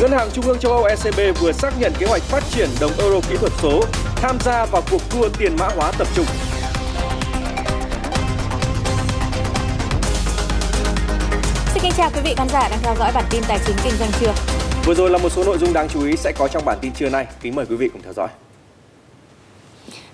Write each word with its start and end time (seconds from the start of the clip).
Ngân 0.00 0.12
hàng 0.12 0.28
Trung 0.32 0.44
ương 0.44 0.58
châu 0.58 0.72
Âu 0.72 0.84
ECB 0.84 1.40
vừa 1.40 1.52
xác 1.52 1.70
nhận 1.80 1.92
kế 1.98 2.06
hoạch 2.06 2.22
phát 2.22 2.42
triển 2.50 2.68
đồng 2.80 2.90
euro 2.98 3.20
kỹ 3.30 3.36
thuật 3.36 3.52
số, 3.62 3.82
tham 4.16 4.38
gia 4.44 4.66
vào 4.66 4.82
cuộc 4.90 5.00
đua 5.14 5.28
tiền 5.38 5.56
mã 5.58 5.68
hóa 5.76 5.92
tập 5.98 6.08
trung. 6.16 6.24
Xin 11.74 11.82
kính 11.82 11.92
chào 11.96 12.10
quý 12.14 12.20
vị 12.24 12.34
khán 12.36 12.48
giả 12.48 12.68
đang 12.68 12.78
theo 12.82 12.94
dõi 12.98 13.12
bản 13.14 13.24
tin 13.30 13.42
tài 13.48 13.58
chính 13.66 13.76
kinh 13.84 13.92
doanh 13.98 14.10
trưa. 14.20 14.32
Vừa 14.84 14.94
rồi 14.94 15.10
là 15.10 15.18
một 15.18 15.32
số 15.32 15.44
nội 15.44 15.58
dung 15.58 15.72
đáng 15.72 15.88
chú 15.88 16.04
ý 16.04 16.16
sẽ 16.16 16.32
có 16.38 16.48
trong 16.48 16.64
bản 16.64 16.78
tin 16.80 16.92
trưa 16.92 17.10
nay. 17.10 17.26
Kính 17.40 17.54
mời 17.54 17.66
quý 17.66 17.76
vị 17.76 17.88
cùng 17.88 18.02
theo 18.02 18.12
dõi. 18.12 18.28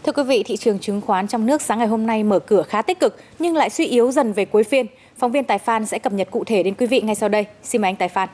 Thưa 0.02 0.12
quý 0.12 0.22
vị, 0.22 0.42
thị 0.42 0.56
trường 0.56 0.78
chứng 0.78 1.00
khoán 1.00 1.28
trong 1.28 1.46
nước 1.46 1.62
sáng 1.62 1.78
ngày 1.78 1.88
hôm 1.88 2.06
nay 2.06 2.24
mở 2.24 2.38
cửa 2.38 2.62
khá 2.62 2.82
tích 2.82 3.00
cực 3.00 3.16
nhưng 3.38 3.56
lại 3.56 3.70
suy 3.70 3.86
yếu 3.86 4.12
dần 4.12 4.32
về 4.32 4.44
cuối 4.44 4.64
phiên. 4.64 4.86
Phóng 5.18 5.32
viên 5.32 5.44
Tài 5.44 5.58
Phan 5.58 5.86
sẽ 5.86 5.98
cập 5.98 6.12
nhật 6.12 6.28
cụ 6.30 6.44
thể 6.44 6.62
đến 6.62 6.74
quý 6.74 6.86
vị 6.86 7.00
ngay 7.00 7.14
sau 7.14 7.28
đây. 7.28 7.46
Xin 7.62 7.82
mời 7.82 7.88
anh 7.88 7.96
Tài 7.96 8.08
Phan. 8.08 8.28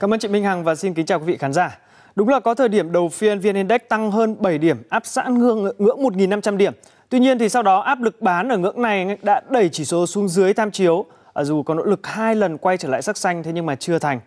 Cảm 0.00 0.14
ơn 0.14 0.20
chị 0.20 0.28
Minh 0.28 0.44
Hằng 0.44 0.64
và 0.64 0.74
xin 0.74 0.94
kính 0.94 1.06
chào 1.06 1.18
quý 1.18 1.24
vị 1.24 1.36
khán 1.36 1.52
giả. 1.52 1.78
Đúng 2.14 2.28
là 2.28 2.40
có 2.40 2.54
thời 2.54 2.68
điểm 2.68 2.92
đầu 2.92 3.08
phiên 3.08 3.40
VN 3.40 3.54
Index 3.54 3.80
tăng 3.88 4.10
hơn 4.10 4.36
7 4.42 4.58
điểm, 4.58 4.82
áp 4.88 5.06
sẵn 5.06 5.38
ngưỡng 5.38 5.62
ngưỡng 5.62 6.02
1.500 6.02 6.56
điểm. 6.56 6.72
Tuy 7.08 7.18
nhiên 7.18 7.38
thì 7.38 7.48
sau 7.48 7.62
đó 7.62 7.80
áp 7.80 8.02
lực 8.02 8.22
bán 8.22 8.48
ở 8.48 8.58
ngưỡng 8.58 8.82
này 8.82 9.18
đã 9.22 9.40
đẩy 9.50 9.68
chỉ 9.68 9.84
số 9.84 10.06
xuống 10.06 10.28
dưới 10.28 10.54
tham 10.54 10.70
chiếu. 10.70 11.04
À, 11.34 11.44
dù 11.44 11.62
có 11.62 11.74
nỗ 11.74 11.84
lực 11.84 12.06
hai 12.06 12.34
lần 12.34 12.58
quay 12.58 12.78
trở 12.78 12.88
lại 12.88 13.02
sắc 13.02 13.16
xanh 13.16 13.42
thế 13.42 13.52
nhưng 13.52 13.66
mà 13.66 13.74
chưa 13.74 13.98
thành. 13.98 14.20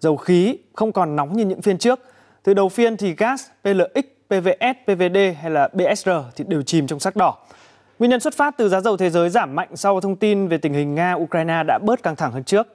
Dầu 0.00 0.16
khí 0.16 0.58
không 0.72 0.92
còn 0.92 1.16
nóng 1.16 1.36
như 1.36 1.44
những 1.44 1.62
phiên 1.62 1.78
trước. 1.78 2.00
Từ 2.42 2.54
đầu 2.54 2.68
phiên 2.68 2.96
thì 2.96 3.14
gas, 3.14 3.46
PLX, 3.62 4.04
PVS, 4.28 4.76
PVD 4.84 5.18
hay 5.40 5.50
là 5.50 5.68
BSR 5.72 6.10
thì 6.36 6.44
đều 6.48 6.62
chìm 6.62 6.86
trong 6.86 7.00
sắc 7.00 7.16
đỏ. 7.16 7.36
Nguyên 7.98 8.10
nhân 8.10 8.20
xuất 8.20 8.34
phát 8.34 8.54
từ 8.56 8.68
giá 8.68 8.80
dầu 8.80 8.96
thế 8.96 9.10
giới 9.10 9.30
giảm 9.30 9.54
mạnh 9.54 9.68
sau 9.74 10.00
thông 10.00 10.16
tin 10.16 10.48
về 10.48 10.58
tình 10.58 10.74
hình 10.74 10.94
Nga-Ukraine 10.94 11.64
đã 11.66 11.78
bớt 11.78 12.02
căng 12.02 12.16
thẳng 12.16 12.32
hơn 12.32 12.44
trước. 12.44 12.66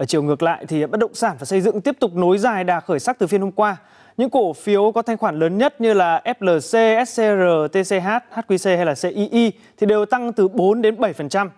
Ở 0.00 0.06
chiều 0.06 0.22
ngược 0.22 0.42
lại 0.42 0.64
thì 0.68 0.86
bất 0.86 1.00
động 1.00 1.14
sản 1.14 1.36
và 1.38 1.44
xây 1.44 1.60
dựng 1.60 1.80
tiếp 1.80 1.96
tục 2.00 2.14
nối 2.14 2.38
dài 2.38 2.64
đà 2.64 2.80
khởi 2.80 3.00
sắc 3.00 3.18
từ 3.18 3.26
phiên 3.26 3.40
hôm 3.40 3.52
qua. 3.52 3.76
Những 4.16 4.30
cổ 4.30 4.52
phiếu 4.52 4.92
có 4.92 5.02
thanh 5.02 5.16
khoản 5.16 5.38
lớn 5.38 5.58
nhất 5.58 5.80
như 5.80 5.92
là 5.92 6.22
FLC, 6.24 7.04
SCR, 7.04 7.72
TCH, 7.72 8.08
HQC 8.34 8.76
hay 8.76 8.86
là 8.86 8.94
CII 8.94 9.52
thì 9.78 9.86
đều 9.86 10.06
tăng 10.06 10.32
từ 10.32 10.48
4 10.48 10.82
đến 10.82 10.96
7%. 10.96 11.48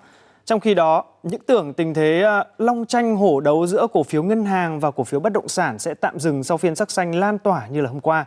Trong 0.45 0.61
khi 0.61 0.75
đó, 0.75 1.05
những 1.23 1.41
tưởng 1.47 1.73
tình 1.73 1.95
thế 1.95 2.21
ờ, 2.21 2.45
long 2.59 2.87
tranh 2.87 3.17
hổ 3.17 3.41
đấu 3.41 3.67
giữa 3.67 3.87
cổ 3.93 4.03
phiếu 4.03 4.23
ngân 4.23 4.45
hàng 4.45 4.81
và 4.81 4.91
cổ 4.91 5.05
phiếu 5.05 5.21
bất 5.21 5.33
động 5.33 5.49
sản 5.49 5.79
sẽ 5.79 5.95
tạm 5.95 6.21
dừng 6.21 6.45
sau 6.45 6.57
phiên 6.59 6.75
sắc 6.75 6.91
xanh 6.91 7.15
lan 7.15 7.39
tỏa 7.39 7.67
như 7.67 7.81
là 7.81 7.91
hôm 7.91 8.01
qua. 8.01 8.25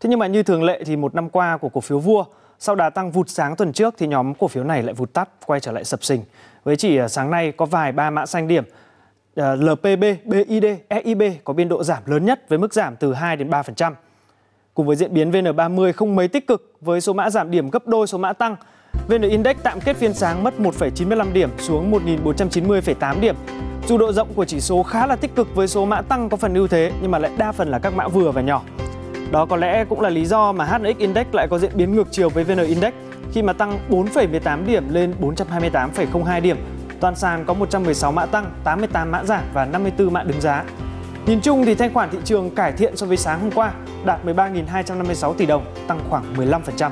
Thế 0.00 0.10
nhưng 0.10 0.18
mà 0.18 0.26
như 0.26 0.42
thường 0.42 0.64
lệ 0.64 0.82
thì 0.86 0.96
một 0.96 1.14
năm 1.14 1.30
qua 1.30 1.56
của 1.56 1.68
cổ 1.68 1.80
phiếu 1.80 1.98
vua, 1.98 2.24
sau 2.58 2.74
đà 2.74 2.90
tăng 2.90 3.10
vụt 3.10 3.28
sáng 3.28 3.56
tuần 3.56 3.72
trước 3.72 3.94
thì 3.98 4.06
nhóm 4.06 4.34
cổ 4.34 4.48
phiếu 4.48 4.64
này 4.64 4.82
lại 4.82 4.94
vụt 4.94 5.12
tắt, 5.12 5.28
quay 5.46 5.60
trở 5.60 5.72
lại 5.72 5.84
sập 5.84 6.04
sình. 6.04 6.22
Với 6.64 6.76
chỉ 6.76 6.96
ờ, 6.96 7.08
sáng 7.08 7.30
nay 7.30 7.52
có 7.52 7.66
vài 7.66 7.92
ba 7.92 8.10
mã 8.10 8.26
xanh 8.26 8.48
điểm, 8.48 8.64
Ờ, 9.38 9.56
LPB, 9.56 10.04
BID, 10.24 10.64
EIB 10.88 11.22
có 11.44 11.52
biên 11.52 11.68
độ 11.68 11.84
giảm 11.84 12.02
lớn 12.06 12.24
nhất 12.24 12.48
với 12.48 12.58
mức 12.58 12.74
giảm 12.74 12.96
từ 12.96 13.14
2 13.14 13.36
đến 13.36 13.50
3%. 13.50 13.92
Cùng 14.74 14.86
với 14.86 14.96
diễn 14.96 15.14
biến 15.14 15.30
VN30 15.30 15.92
không 15.92 16.16
mấy 16.16 16.28
tích 16.28 16.46
cực 16.46 16.72
với 16.80 17.00
số 17.00 17.12
mã 17.12 17.30
giảm 17.30 17.50
điểm 17.50 17.70
gấp 17.70 17.86
đôi 17.86 18.06
số 18.06 18.18
mã 18.18 18.32
tăng, 18.32 18.56
VN 19.08 19.22
Index 19.22 19.56
tạm 19.62 19.80
kết 19.80 19.96
phiên 19.96 20.14
sáng 20.14 20.44
mất 20.44 20.54
1,95 20.58 21.32
điểm 21.32 21.50
xuống 21.58 21.90
1.490,8 21.90 23.20
điểm. 23.20 23.34
Dù 23.86 23.98
độ 23.98 24.12
rộng 24.12 24.28
của 24.34 24.44
chỉ 24.44 24.60
số 24.60 24.82
khá 24.82 25.06
là 25.06 25.16
tích 25.16 25.34
cực 25.34 25.54
với 25.54 25.68
số 25.68 25.84
mã 25.84 26.02
tăng 26.02 26.28
có 26.28 26.36
phần 26.36 26.54
ưu 26.54 26.68
thế 26.68 26.92
nhưng 27.02 27.10
mà 27.10 27.18
lại 27.18 27.30
đa 27.38 27.52
phần 27.52 27.68
là 27.68 27.78
các 27.78 27.94
mã 27.94 28.08
vừa 28.08 28.30
và 28.30 28.40
nhỏ. 28.40 28.62
Đó 29.30 29.46
có 29.46 29.56
lẽ 29.56 29.84
cũng 29.84 30.00
là 30.00 30.08
lý 30.08 30.24
do 30.24 30.52
mà 30.52 30.64
HNX 30.64 30.96
Index 30.98 31.26
lại 31.32 31.48
có 31.50 31.58
diễn 31.58 31.70
biến 31.74 31.94
ngược 31.94 32.08
chiều 32.10 32.28
với 32.28 32.44
VN 32.44 32.58
Index 32.58 32.92
khi 33.32 33.42
mà 33.42 33.52
tăng 33.52 33.78
4,18 33.90 34.66
điểm 34.66 34.84
lên 34.94 35.14
428,02 35.20 36.40
điểm. 36.40 36.56
Toàn 37.00 37.16
sàn 37.16 37.44
có 37.46 37.54
116 37.54 38.12
mã 38.12 38.26
tăng, 38.26 38.52
88 38.64 39.10
mã 39.10 39.24
giảm 39.24 39.44
và 39.54 39.64
54 39.64 40.12
mã 40.12 40.22
đứng 40.22 40.40
giá. 40.40 40.64
Nhìn 41.26 41.40
chung 41.40 41.64
thì 41.64 41.74
thanh 41.74 41.94
khoản 41.94 42.10
thị 42.10 42.18
trường 42.24 42.50
cải 42.50 42.72
thiện 42.72 42.96
so 42.96 43.06
với 43.06 43.16
sáng 43.16 43.40
hôm 43.40 43.50
qua, 43.50 43.72
đạt 44.04 44.24
13.256 44.24 45.34
tỷ 45.34 45.46
đồng, 45.46 45.64
tăng 45.86 46.00
khoảng 46.10 46.34
15%. 46.36 46.90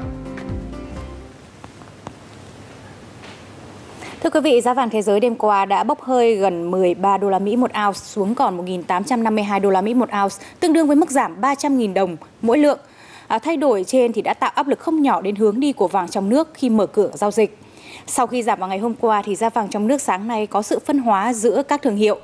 Thưa 4.22 4.30
quý 4.30 4.40
vị, 4.40 4.60
giá 4.60 4.74
vàng 4.74 4.90
thế 4.90 5.02
giới 5.02 5.20
đêm 5.20 5.34
qua 5.34 5.64
đã 5.64 5.84
bốc 5.84 6.02
hơi 6.02 6.36
gần 6.36 6.70
13 6.70 7.18
đô 7.18 7.30
la 7.30 7.38
Mỹ 7.38 7.56
một 7.56 7.70
ounce 7.86 7.98
xuống 7.98 8.34
còn 8.34 8.66
1.852 8.66 9.60
đô 9.60 9.70
la 9.70 9.80
Mỹ 9.80 9.94
một 9.94 10.08
ounce, 10.22 10.36
tương 10.60 10.72
đương 10.72 10.86
với 10.86 10.96
mức 10.96 11.10
giảm 11.10 11.40
300.000 11.40 11.94
đồng 11.94 12.16
mỗi 12.42 12.58
lượng. 12.58 12.78
À, 13.26 13.38
thay 13.38 13.56
đổi 13.56 13.84
trên 13.86 14.12
thì 14.12 14.22
đã 14.22 14.34
tạo 14.34 14.50
áp 14.54 14.68
lực 14.68 14.78
không 14.78 15.02
nhỏ 15.02 15.20
đến 15.20 15.36
hướng 15.36 15.60
đi 15.60 15.72
của 15.72 15.88
vàng 15.88 16.08
trong 16.08 16.28
nước 16.28 16.48
khi 16.54 16.70
mở 16.70 16.86
cửa 16.86 17.10
giao 17.14 17.30
dịch. 17.30 17.58
Sau 18.08 18.26
khi 18.26 18.42
giảm 18.42 18.58
vào 18.58 18.68
ngày 18.68 18.78
hôm 18.78 18.94
qua 18.94 19.22
thì 19.22 19.34
giá 19.34 19.50
vàng 19.50 19.68
trong 19.68 19.86
nước 19.86 20.00
sáng 20.00 20.28
nay 20.28 20.46
có 20.46 20.62
sự 20.62 20.78
phân 20.78 20.98
hóa 20.98 21.32
giữa 21.32 21.62
các 21.62 21.82
thương 21.82 21.96
hiệu. 21.96 22.18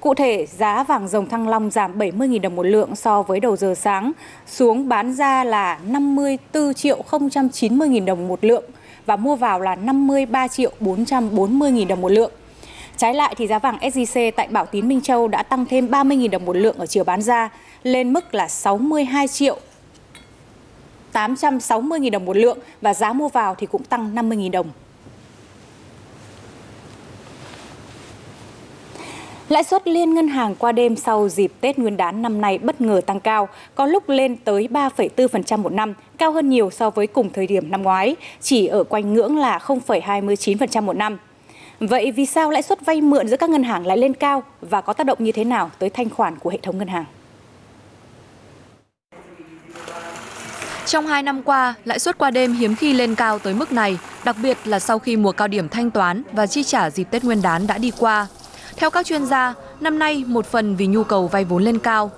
Cụ 0.00 0.14
thể, 0.14 0.46
giá 0.46 0.82
vàng 0.82 1.08
dòng 1.08 1.28
thăng 1.28 1.48
long 1.48 1.70
giảm 1.70 1.98
70.000 1.98 2.40
đồng 2.40 2.56
một 2.56 2.66
lượng 2.66 2.96
so 2.96 3.22
với 3.22 3.40
đầu 3.40 3.56
giờ 3.56 3.74
sáng, 3.74 4.12
xuống 4.46 4.88
bán 4.88 5.12
ra 5.12 5.44
là 5.44 5.78
54 5.86 6.74
triệu 6.74 7.02
090.000 7.10 8.04
đồng 8.04 8.28
một 8.28 8.44
lượng 8.44 8.64
và 9.06 9.16
mua 9.16 9.36
vào 9.36 9.60
là 9.60 9.74
53 9.74 10.48
triệu 10.48 10.72
440.000 10.80 11.86
đồng 11.86 12.00
một 12.00 12.12
lượng. 12.12 12.32
Trái 12.96 13.14
lại 13.14 13.34
thì 13.38 13.46
giá 13.46 13.58
vàng 13.58 13.78
SJC 13.78 14.32
tại 14.36 14.48
Bảo 14.50 14.66
Tín 14.66 14.88
Minh 14.88 15.00
Châu 15.00 15.28
đã 15.28 15.42
tăng 15.42 15.66
thêm 15.66 15.86
30.000 15.86 16.30
đồng 16.30 16.44
một 16.44 16.56
lượng 16.56 16.78
ở 16.78 16.86
chiều 16.86 17.04
bán 17.04 17.22
ra 17.22 17.50
lên 17.82 18.12
mức 18.12 18.34
là 18.34 18.48
62 18.48 19.28
triệu 19.28 19.58
860.000 21.12 22.10
đồng 22.10 22.24
một 22.24 22.36
lượng 22.36 22.58
và 22.80 22.94
giá 22.94 23.12
mua 23.12 23.28
vào 23.28 23.54
thì 23.54 23.66
cũng 23.66 23.84
tăng 23.84 24.14
50.000 24.14 24.50
đồng. 24.50 24.66
Lãi 29.48 29.64
suất 29.64 29.88
liên 29.88 30.14
ngân 30.14 30.28
hàng 30.28 30.54
qua 30.54 30.72
đêm 30.72 30.96
sau 30.96 31.28
dịp 31.28 31.52
Tết 31.60 31.78
Nguyên 31.78 31.96
đán 31.96 32.22
năm 32.22 32.40
nay 32.40 32.58
bất 32.58 32.80
ngờ 32.80 33.00
tăng 33.06 33.20
cao, 33.20 33.48
có 33.74 33.86
lúc 33.86 34.08
lên 34.08 34.36
tới 34.36 34.68
3,4% 34.70 35.58
một 35.58 35.72
năm, 35.72 35.94
cao 36.18 36.32
hơn 36.32 36.48
nhiều 36.48 36.70
so 36.70 36.90
với 36.90 37.06
cùng 37.06 37.30
thời 37.30 37.46
điểm 37.46 37.70
năm 37.70 37.82
ngoái, 37.82 38.16
chỉ 38.40 38.66
ở 38.66 38.84
quanh 38.84 39.14
ngưỡng 39.14 39.36
là 39.36 39.58
0,29% 39.58 40.82
một 40.82 40.96
năm. 40.96 41.18
Vậy 41.80 42.12
vì 42.12 42.26
sao 42.26 42.50
lãi 42.50 42.62
suất 42.62 42.86
vay 42.86 43.00
mượn 43.00 43.28
giữa 43.28 43.36
các 43.36 43.50
ngân 43.50 43.62
hàng 43.62 43.86
lại 43.86 43.96
lên 43.96 44.14
cao 44.14 44.42
và 44.60 44.80
có 44.80 44.92
tác 44.92 45.06
động 45.06 45.18
như 45.20 45.32
thế 45.32 45.44
nào 45.44 45.70
tới 45.78 45.90
thanh 45.90 46.10
khoản 46.10 46.38
của 46.38 46.50
hệ 46.50 46.58
thống 46.62 46.78
ngân 46.78 46.88
hàng? 46.88 47.04
Trong 50.86 51.06
2 51.06 51.22
năm 51.22 51.42
qua, 51.42 51.74
lãi 51.84 51.98
suất 51.98 52.18
qua 52.18 52.30
đêm 52.30 52.52
hiếm 52.52 52.74
khi 52.74 52.92
lên 52.92 53.14
cao 53.14 53.38
tới 53.38 53.54
mức 53.54 53.72
này, 53.72 53.98
đặc 54.24 54.36
biệt 54.42 54.58
là 54.64 54.78
sau 54.78 54.98
khi 54.98 55.16
mùa 55.16 55.32
cao 55.32 55.48
điểm 55.48 55.68
thanh 55.68 55.90
toán 55.90 56.22
và 56.32 56.46
chi 56.46 56.62
trả 56.64 56.90
dịp 56.90 57.04
Tết 57.10 57.24
Nguyên 57.24 57.42
đán 57.42 57.66
đã 57.66 57.78
đi 57.78 57.92
qua. 57.98 58.26
Theo 58.76 58.90
các 58.90 59.06
chuyên 59.06 59.26
gia, 59.26 59.54
năm 59.80 59.98
nay 59.98 60.24
một 60.26 60.46
phần 60.46 60.76
vì 60.76 60.86
nhu 60.86 61.04
cầu 61.04 61.28
vay 61.28 61.44
vốn 61.44 61.62
lên 61.62 61.78
cao. 61.78 62.10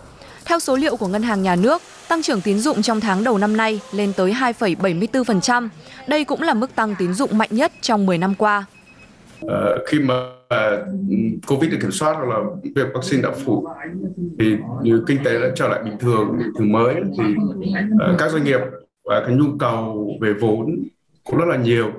Theo 0.44 0.58
số 0.58 0.76
liệu 0.76 0.96
của 0.96 1.08
Ngân 1.08 1.22
hàng 1.22 1.42
Nhà 1.42 1.56
nước, 1.56 1.82
tăng 2.08 2.22
trưởng 2.22 2.40
tín 2.40 2.58
dụng 2.58 2.82
trong 2.82 3.00
tháng 3.00 3.24
đầu 3.24 3.38
năm 3.38 3.56
nay 3.56 3.80
lên 3.92 4.12
tới 4.16 4.32
2,74%. 4.32 5.68
Đây 6.08 6.24
cũng 6.24 6.42
là 6.42 6.54
mức 6.54 6.74
tăng 6.74 6.94
tín 6.98 7.12
dụng 7.12 7.38
mạnh 7.38 7.48
nhất 7.52 7.72
trong 7.80 8.06
10 8.06 8.18
năm 8.18 8.34
qua. 8.34 8.64
À, 9.48 9.58
khi 9.86 9.98
mà 9.98 10.14
à, 10.48 10.70
Covid 11.46 11.70
được 11.70 11.78
kiểm 11.80 11.90
soát 11.90 12.12
hoặc 12.12 12.28
là 12.28 12.38
việc 12.74 12.86
vaccine 12.94 13.22
đã 13.22 13.30
phủ 13.44 13.68
thì 14.38 14.56
như 14.82 15.04
kinh 15.06 15.24
tế 15.24 15.40
đã 15.40 15.46
trở 15.56 15.68
lại 15.68 15.82
bình 15.84 15.98
thường, 16.00 16.38
bình 16.38 16.52
thường 16.58 16.72
mới 16.72 16.94
thì 16.94 17.24
uh, 17.34 18.18
các 18.18 18.30
doanh 18.30 18.44
nghiệp 18.44 18.60
và 19.04 19.22
cái 19.26 19.36
nhu 19.36 19.58
cầu 19.58 20.10
về 20.20 20.32
vốn 20.40 20.88
cũng 21.24 21.38
rất 21.38 21.46
là 21.48 21.56
nhiều 21.56 21.92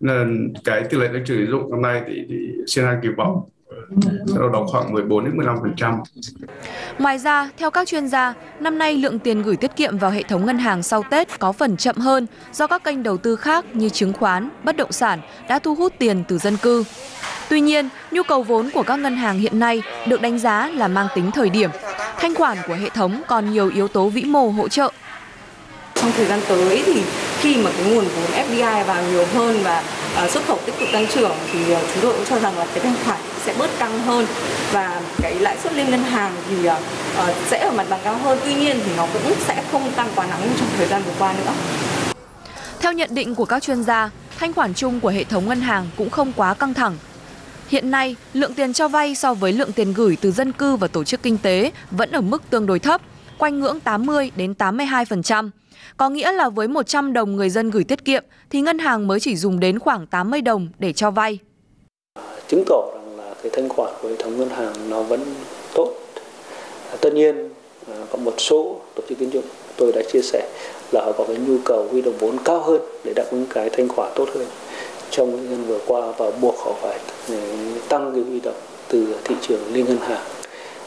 nên 0.00 0.52
cái 0.64 0.84
tỷ 0.90 0.98
lệ 0.98 1.08
tăng 1.08 1.24
trưởng 1.24 1.38
tín 1.38 1.50
dụng 1.50 1.70
năm 1.70 1.82
nay 1.82 2.02
thì, 2.06 2.26
thì 2.28 2.34
Sina 2.66 2.98
kỳ 3.02 3.08
vọng 3.08 3.48
đâu 4.38 4.48
đó 4.48 4.66
khoảng 4.66 4.92
14 4.92 5.24
đến 5.24 5.36
15%. 5.36 6.02
Ngoài 6.98 7.18
ra, 7.18 7.50
theo 7.56 7.70
các 7.70 7.88
chuyên 7.88 8.08
gia, 8.08 8.34
năm 8.60 8.78
nay 8.78 8.96
lượng 8.96 9.18
tiền 9.18 9.42
gửi 9.42 9.56
tiết 9.56 9.76
kiệm 9.76 9.98
vào 9.98 10.10
hệ 10.10 10.22
thống 10.22 10.46
ngân 10.46 10.58
hàng 10.58 10.82
sau 10.82 11.02
Tết 11.10 11.38
có 11.38 11.52
phần 11.52 11.76
chậm 11.76 11.96
hơn 11.96 12.26
do 12.52 12.66
các 12.66 12.84
kênh 12.84 13.02
đầu 13.02 13.16
tư 13.16 13.36
khác 13.36 13.64
như 13.76 13.88
chứng 13.88 14.12
khoán, 14.12 14.48
bất 14.64 14.76
động 14.76 14.92
sản 14.92 15.20
đã 15.48 15.58
thu 15.58 15.74
hút 15.74 15.92
tiền 15.98 16.24
từ 16.28 16.38
dân 16.38 16.56
cư. 16.56 16.84
Tuy 17.48 17.60
nhiên, 17.60 17.88
nhu 18.10 18.22
cầu 18.22 18.42
vốn 18.42 18.70
của 18.74 18.82
các 18.82 18.96
ngân 18.96 19.16
hàng 19.16 19.38
hiện 19.38 19.58
nay 19.58 19.82
được 20.08 20.20
đánh 20.20 20.38
giá 20.38 20.68
là 20.68 20.88
mang 20.88 21.06
tính 21.14 21.30
thời 21.30 21.50
điểm. 21.50 21.70
Thanh 22.18 22.34
khoản 22.34 22.58
của 22.68 22.74
hệ 22.74 22.88
thống 22.88 23.22
còn 23.26 23.50
nhiều 23.50 23.70
yếu 23.74 23.88
tố 23.88 24.08
vĩ 24.08 24.24
mô 24.24 24.48
hỗ 24.48 24.68
trợ. 24.68 24.90
Trong 25.94 26.12
thời 26.16 26.26
gian 26.26 26.40
tới 26.48 26.82
thì 26.86 27.02
khi 27.44 27.56
mà 27.56 27.70
cái 27.76 27.92
nguồn 27.92 28.04
vốn 28.04 28.46
FDI 28.48 28.84
vào 28.84 29.02
nhiều 29.02 29.26
hơn 29.34 29.62
và 29.62 29.82
uh, 30.24 30.30
xuất 30.30 30.46
khẩu 30.46 30.58
tiếp 30.66 30.72
tục 30.80 30.88
tăng 30.92 31.06
trưởng 31.06 31.32
thì 31.52 31.72
uh, 31.72 31.78
chúng 31.94 32.02
tôi 32.02 32.12
cũng 32.12 32.24
cho 32.30 32.38
rằng 32.38 32.58
là 32.58 32.66
cái 32.66 32.80
thanh 32.80 32.94
khoản 33.04 33.18
sẽ 33.44 33.54
bớt 33.58 33.70
căng 33.78 34.00
hơn 34.00 34.26
và 34.72 35.02
cái 35.22 35.34
lãi 35.34 35.56
suất 35.62 35.72
liên 35.72 35.90
ngân 35.90 36.02
hàng 36.02 36.32
thì 36.48 36.68
uh, 36.68 36.74
sẽ 37.46 37.58
ở 37.58 37.70
mặt 37.70 37.86
bằng 37.90 38.00
cao 38.04 38.18
hơn 38.18 38.38
tuy 38.44 38.54
nhiên 38.54 38.80
thì 38.84 38.90
nó 38.96 39.06
cũng 39.12 39.32
sẽ 39.46 39.62
không 39.72 39.92
tăng 39.96 40.08
quá 40.16 40.26
nóng 40.26 40.48
trong 40.58 40.68
thời 40.76 40.86
gian 40.86 41.02
vừa 41.02 41.12
qua 41.18 41.32
nữa. 41.32 41.52
Theo 42.80 42.92
nhận 42.92 43.14
định 43.14 43.34
của 43.34 43.44
các 43.44 43.62
chuyên 43.62 43.82
gia, 43.82 44.10
thanh 44.38 44.52
khoản 44.52 44.74
chung 44.74 45.00
của 45.00 45.08
hệ 45.08 45.24
thống 45.24 45.48
ngân 45.48 45.60
hàng 45.60 45.86
cũng 45.96 46.10
không 46.10 46.32
quá 46.36 46.54
căng 46.54 46.74
thẳng. 46.74 46.96
Hiện 47.68 47.90
nay, 47.90 48.16
lượng 48.34 48.54
tiền 48.54 48.72
cho 48.72 48.88
vay 48.88 49.14
so 49.14 49.34
với 49.34 49.52
lượng 49.52 49.72
tiền 49.72 49.92
gửi 49.92 50.16
từ 50.20 50.32
dân 50.32 50.52
cư 50.52 50.76
và 50.76 50.88
tổ 50.88 51.04
chức 51.04 51.22
kinh 51.22 51.38
tế 51.38 51.70
vẫn 51.90 52.10
ở 52.12 52.20
mức 52.20 52.42
tương 52.50 52.66
đối 52.66 52.78
thấp, 52.78 53.00
quanh 53.38 53.60
ngưỡng 53.60 53.80
80 53.80 54.30
đến 54.36 54.54
82%. 54.58 55.50
Có 55.96 56.10
nghĩa 56.10 56.32
là 56.32 56.48
với 56.48 56.68
100 56.68 57.12
đồng 57.12 57.36
người 57.36 57.50
dân 57.50 57.70
gửi 57.70 57.84
tiết 57.84 58.04
kiệm 58.04 58.24
thì 58.50 58.60
ngân 58.60 58.78
hàng 58.78 59.06
mới 59.06 59.20
chỉ 59.20 59.36
dùng 59.36 59.60
đến 59.60 59.78
khoảng 59.78 60.06
80 60.06 60.40
đồng 60.40 60.68
để 60.78 60.92
cho 60.92 61.10
vay. 61.10 61.38
Chứng 62.48 62.64
tỏ 62.66 62.90
rằng 62.94 63.18
là 63.18 63.34
cái 63.42 63.52
thanh 63.54 63.68
khoản 63.68 63.92
của 64.02 64.08
hệ 64.08 64.16
thống 64.18 64.38
ngân 64.38 64.48
hàng 64.48 64.90
nó 64.90 65.02
vẫn 65.02 65.20
tốt. 65.74 65.90
tất 67.00 67.14
nhiên 67.14 67.48
à, 67.88 67.94
có 68.10 68.18
một 68.18 68.34
số 68.38 68.80
tổ 68.94 69.02
chức 69.08 69.18
tín 69.18 69.30
dụng 69.30 69.44
tôi 69.76 69.92
đã 69.92 70.02
chia 70.12 70.20
sẻ 70.22 70.48
là 70.92 71.04
họ 71.04 71.12
có 71.12 71.24
cái 71.28 71.36
nhu 71.36 71.58
cầu 71.64 71.88
huy 71.90 72.02
động 72.02 72.14
vốn 72.18 72.36
cao 72.44 72.60
hơn 72.60 72.82
để 73.04 73.12
đáp 73.16 73.24
ứng 73.30 73.46
cái 73.50 73.70
thanh 73.70 73.88
khoản 73.88 74.12
tốt 74.14 74.28
hơn 74.34 74.46
trong 75.10 75.30
những 75.30 75.50
năm 75.50 75.64
vừa 75.64 75.78
qua 75.86 76.12
và 76.18 76.30
buộc 76.40 76.54
họ 76.58 76.72
phải 76.82 76.98
à, 77.28 77.36
tăng 77.88 78.12
cái 78.14 78.22
huy 78.22 78.40
động 78.40 78.60
từ 78.88 79.16
thị 79.24 79.34
trường 79.48 79.60
liên 79.72 79.84
ngân 79.84 79.98
hàng 79.98 80.22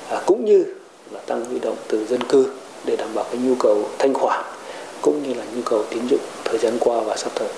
à, 0.10 0.22
cũng 0.26 0.46
như 0.46 0.66
là 1.12 1.19
tăng 1.19 1.45
huy 1.45 1.59
động 1.59 1.77
từ 1.89 2.06
dân 2.06 2.21
cư 2.30 2.51
để 2.86 2.95
đảm 2.95 3.09
bảo 3.15 3.25
cái 3.31 3.42
nhu 3.42 3.56
cầu 3.56 3.89
thanh 4.00 4.13
khoản 4.13 4.45
cũng 5.01 5.24
như 5.24 5.33
là 5.33 5.45
nhu 5.56 5.62
cầu 5.65 5.83
tín 5.89 6.07
dụng 6.09 6.19
thời 6.45 6.57
gian 6.57 6.74
qua 6.80 7.01
và 7.01 7.18
sắp 7.18 7.31
tới. 7.39 7.50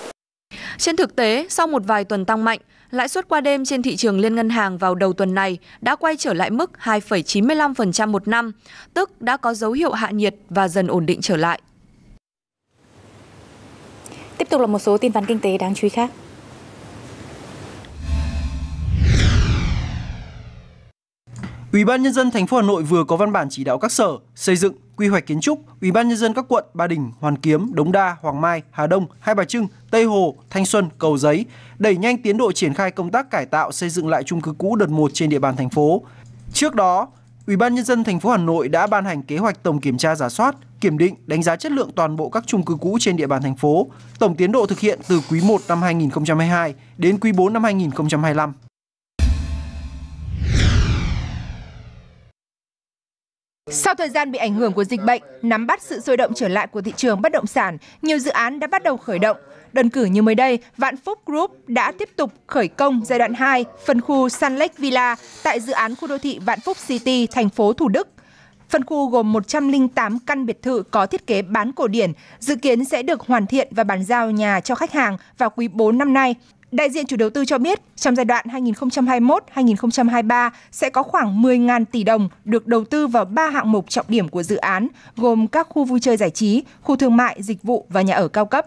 Trên 0.77 0.95
thực 0.95 1.15
tế, 1.15 1.45
sau 1.49 1.67
một 1.67 1.81
vài 1.85 2.03
tuần 2.03 2.25
tăng 2.25 2.43
mạnh, 2.43 2.59
lãi 2.91 3.07
suất 3.07 3.29
qua 3.29 3.41
đêm 3.41 3.65
trên 3.65 3.81
thị 3.81 3.95
trường 3.95 4.19
liên 4.19 4.35
ngân 4.35 4.49
hàng 4.49 4.77
vào 4.77 4.95
đầu 4.95 5.13
tuần 5.13 5.35
này 5.35 5.57
đã 5.81 5.95
quay 5.95 6.17
trở 6.17 6.33
lại 6.33 6.49
mức 6.49 6.71
2,95% 6.83 8.07
một 8.07 8.27
năm, 8.27 8.51
tức 8.93 9.21
đã 9.21 9.37
có 9.37 9.53
dấu 9.53 9.71
hiệu 9.71 9.91
hạ 9.91 10.11
nhiệt 10.11 10.35
và 10.49 10.67
dần 10.67 10.87
ổn 10.87 11.05
định 11.05 11.21
trở 11.21 11.37
lại. 11.37 11.61
Tiếp 14.37 14.49
tục 14.49 14.61
là 14.61 14.67
một 14.67 14.79
số 14.79 14.97
tin 14.97 15.11
vắn 15.11 15.25
kinh 15.25 15.39
tế 15.39 15.57
đáng 15.57 15.75
chú 15.75 15.85
ý 15.85 15.89
khác. 15.89 16.09
Ủy 21.73 21.85
ban 21.85 22.03
nhân 22.03 22.13
dân 22.13 22.31
thành 22.31 22.47
phố 22.47 22.57
Hà 22.57 22.63
Nội 22.63 22.83
vừa 22.83 23.03
có 23.03 23.15
văn 23.15 23.31
bản 23.31 23.47
chỉ 23.49 23.63
đạo 23.63 23.79
các 23.79 23.91
sở 23.91 24.17
xây 24.35 24.55
dựng, 24.55 24.73
quy 24.95 25.07
hoạch 25.07 25.25
kiến 25.25 25.41
trúc, 25.41 25.59
Ủy 25.81 25.91
ban 25.91 26.07
nhân 26.07 26.17
dân 26.17 26.33
các 26.33 26.45
quận 26.47 26.65
Ba 26.73 26.87
Đình, 26.87 27.11
Hoàn 27.19 27.37
Kiếm, 27.37 27.71
Đống 27.73 27.91
Đa, 27.91 28.17
Hoàng 28.21 28.41
Mai, 28.41 28.61
Hà 28.71 28.87
Đông, 28.87 29.05
Hai 29.19 29.35
Bà 29.35 29.43
Trưng, 29.43 29.67
Tây 29.91 30.03
Hồ, 30.03 30.35
Thanh 30.49 30.65
Xuân, 30.65 30.89
Cầu 30.99 31.17
Giấy 31.17 31.45
đẩy 31.79 31.97
nhanh 31.97 32.17
tiến 32.21 32.37
độ 32.37 32.51
triển 32.51 32.73
khai 32.73 32.91
công 32.91 33.11
tác 33.11 33.31
cải 33.31 33.45
tạo 33.45 33.71
xây 33.71 33.89
dựng 33.89 34.07
lại 34.07 34.23
chung 34.23 34.41
cư 34.41 34.53
cũ 34.57 34.75
đợt 34.75 34.89
1 34.89 35.11
trên 35.13 35.29
địa 35.29 35.39
bàn 35.39 35.55
thành 35.55 35.69
phố. 35.69 36.01
Trước 36.53 36.75
đó, 36.75 37.07
Ủy 37.47 37.57
ban 37.57 37.75
nhân 37.75 37.85
dân 37.85 38.03
thành 38.03 38.19
phố 38.19 38.29
Hà 38.29 38.37
Nội 38.37 38.67
đã 38.67 38.87
ban 38.87 39.05
hành 39.05 39.23
kế 39.23 39.37
hoạch 39.37 39.63
tổng 39.63 39.81
kiểm 39.81 39.97
tra 39.97 40.15
giả 40.15 40.29
soát, 40.29 40.55
kiểm 40.81 40.97
định, 40.97 41.15
đánh 41.25 41.43
giá 41.43 41.55
chất 41.55 41.71
lượng 41.71 41.91
toàn 41.95 42.15
bộ 42.15 42.29
các 42.29 42.43
chung 42.47 42.65
cư 42.65 42.75
cũ 42.81 42.97
trên 43.01 43.17
địa 43.17 43.27
bàn 43.27 43.41
thành 43.41 43.55
phố. 43.55 43.87
Tổng 44.19 44.35
tiến 44.35 44.51
độ 44.51 44.65
thực 44.65 44.79
hiện 44.79 44.99
từ 45.07 45.21
quý 45.29 45.41
1 45.41 45.61
năm 45.67 45.81
2022 45.81 46.73
đến 46.97 47.19
quý 47.19 47.31
4 47.31 47.53
năm 47.53 47.63
2025. 47.63 48.53
Sau 53.71 53.95
thời 53.95 54.09
gian 54.09 54.31
bị 54.31 54.39
ảnh 54.39 54.53
hưởng 54.53 54.73
của 54.73 54.83
dịch 54.83 55.03
bệnh, 55.03 55.21
nắm 55.41 55.67
bắt 55.67 55.81
sự 55.81 55.99
sôi 55.99 56.17
động 56.17 56.33
trở 56.35 56.47
lại 56.47 56.67
của 56.67 56.81
thị 56.81 56.93
trường 56.97 57.21
bất 57.21 57.31
động 57.31 57.47
sản, 57.47 57.77
nhiều 58.01 58.17
dự 58.17 58.31
án 58.31 58.59
đã 58.59 58.67
bắt 58.67 58.83
đầu 58.83 58.97
khởi 58.97 59.19
động. 59.19 59.37
Đơn 59.73 59.89
cử 59.89 60.05
như 60.05 60.21
mới 60.21 60.35
đây, 60.35 60.59
Vạn 60.77 60.97
Phúc 60.97 61.19
Group 61.25 61.51
đã 61.67 61.91
tiếp 61.91 62.09
tục 62.15 62.33
khởi 62.47 62.67
công 62.67 63.01
giai 63.05 63.19
đoạn 63.19 63.33
2, 63.33 63.65
phân 63.85 64.01
khu 64.01 64.29
Sun 64.29 64.55
Lake 64.55 64.73
Villa 64.77 65.15
tại 65.43 65.59
dự 65.59 65.73
án 65.73 65.95
khu 65.95 66.07
đô 66.07 66.17
thị 66.17 66.39
Vạn 66.45 66.59
Phúc 66.59 66.77
City, 66.87 67.27
thành 67.27 67.49
phố 67.49 67.73
Thủ 67.73 67.87
Đức. 67.87 68.07
Phân 68.69 68.85
khu 68.85 69.09
gồm 69.09 69.31
108 69.31 70.19
căn 70.19 70.45
biệt 70.45 70.61
thự 70.61 70.83
có 70.91 71.05
thiết 71.05 71.27
kế 71.27 71.41
bán 71.41 71.71
cổ 71.71 71.87
điển, 71.87 72.13
dự 72.39 72.55
kiến 72.55 72.85
sẽ 72.85 73.03
được 73.03 73.21
hoàn 73.21 73.47
thiện 73.47 73.67
và 73.71 73.83
bàn 73.83 74.03
giao 74.03 74.31
nhà 74.31 74.59
cho 74.59 74.75
khách 74.75 74.91
hàng 74.91 75.17
vào 75.37 75.49
quý 75.49 75.67
4 75.67 75.97
năm 75.97 76.13
nay. 76.13 76.35
Đại 76.71 76.89
diện 76.89 77.05
chủ 77.05 77.17
đầu 77.17 77.29
tư 77.29 77.45
cho 77.45 77.57
biết, 77.57 77.79
trong 77.95 78.15
giai 78.15 78.25
đoạn 78.25 78.45
2021-2023 78.47 80.49
sẽ 80.71 80.89
có 80.89 81.03
khoảng 81.03 81.41
10.000 81.41 81.85
tỷ 81.85 82.03
đồng 82.03 82.29
được 82.45 82.67
đầu 82.67 82.83
tư 82.83 83.07
vào 83.07 83.25
3 83.25 83.49
hạng 83.49 83.71
mục 83.71 83.85
trọng 83.89 84.05
điểm 84.09 84.29
của 84.29 84.43
dự 84.43 84.55
án, 84.55 84.87
gồm 85.17 85.47
các 85.47 85.67
khu 85.69 85.85
vui 85.85 85.99
chơi 85.99 86.17
giải 86.17 86.29
trí, 86.29 86.63
khu 86.81 86.95
thương 86.95 87.17
mại, 87.17 87.35
dịch 87.39 87.63
vụ 87.63 87.85
và 87.89 88.01
nhà 88.01 88.15
ở 88.15 88.27
cao 88.27 88.45
cấp. 88.45 88.65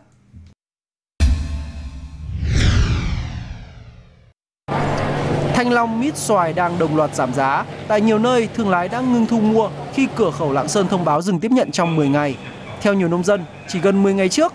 Thanh 5.55 5.73
long, 5.73 6.01
mít, 6.01 6.17
xoài 6.17 6.53
đang 6.53 6.79
đồng 6.79 6.97
loạt 6.97 7.15
giảm 7.15 7.35
giá. 7.35 7.65
Tại 7.89 8.01
nhiều 8.01 8.19
nơi, 8.19 8.49
thương 8.55 8.71
lái 8.71 8.89
đã 8.89 9.01
ngưng 9.01 9.27
thu 9.27 9.41
mua 9.41 9.71
khi 9.95 10.09
cửa 10.17 10.31
khẩu 10.31 10.53
Lạng 10.53 10.69
Sơn 10.69 10.89
thông 10.89 11.05
báo 11.05 11.23
dừng 11.23 11.41
tiếp 11.41 11.51
nhận 11.51 11.71
trong 11.71 11.97
10 11.97 12.09
ngày. 12.09 12.37
Theo 12.81 12.95
nhiều 12.95 13.09
nông 13.09 13.25
dân, 13.25 13.45
chỉ 13.69 13.81
gần 13.81 14.03
10 14.03 14.15
ngày 14.15 14.29
trước, 14.29 14.53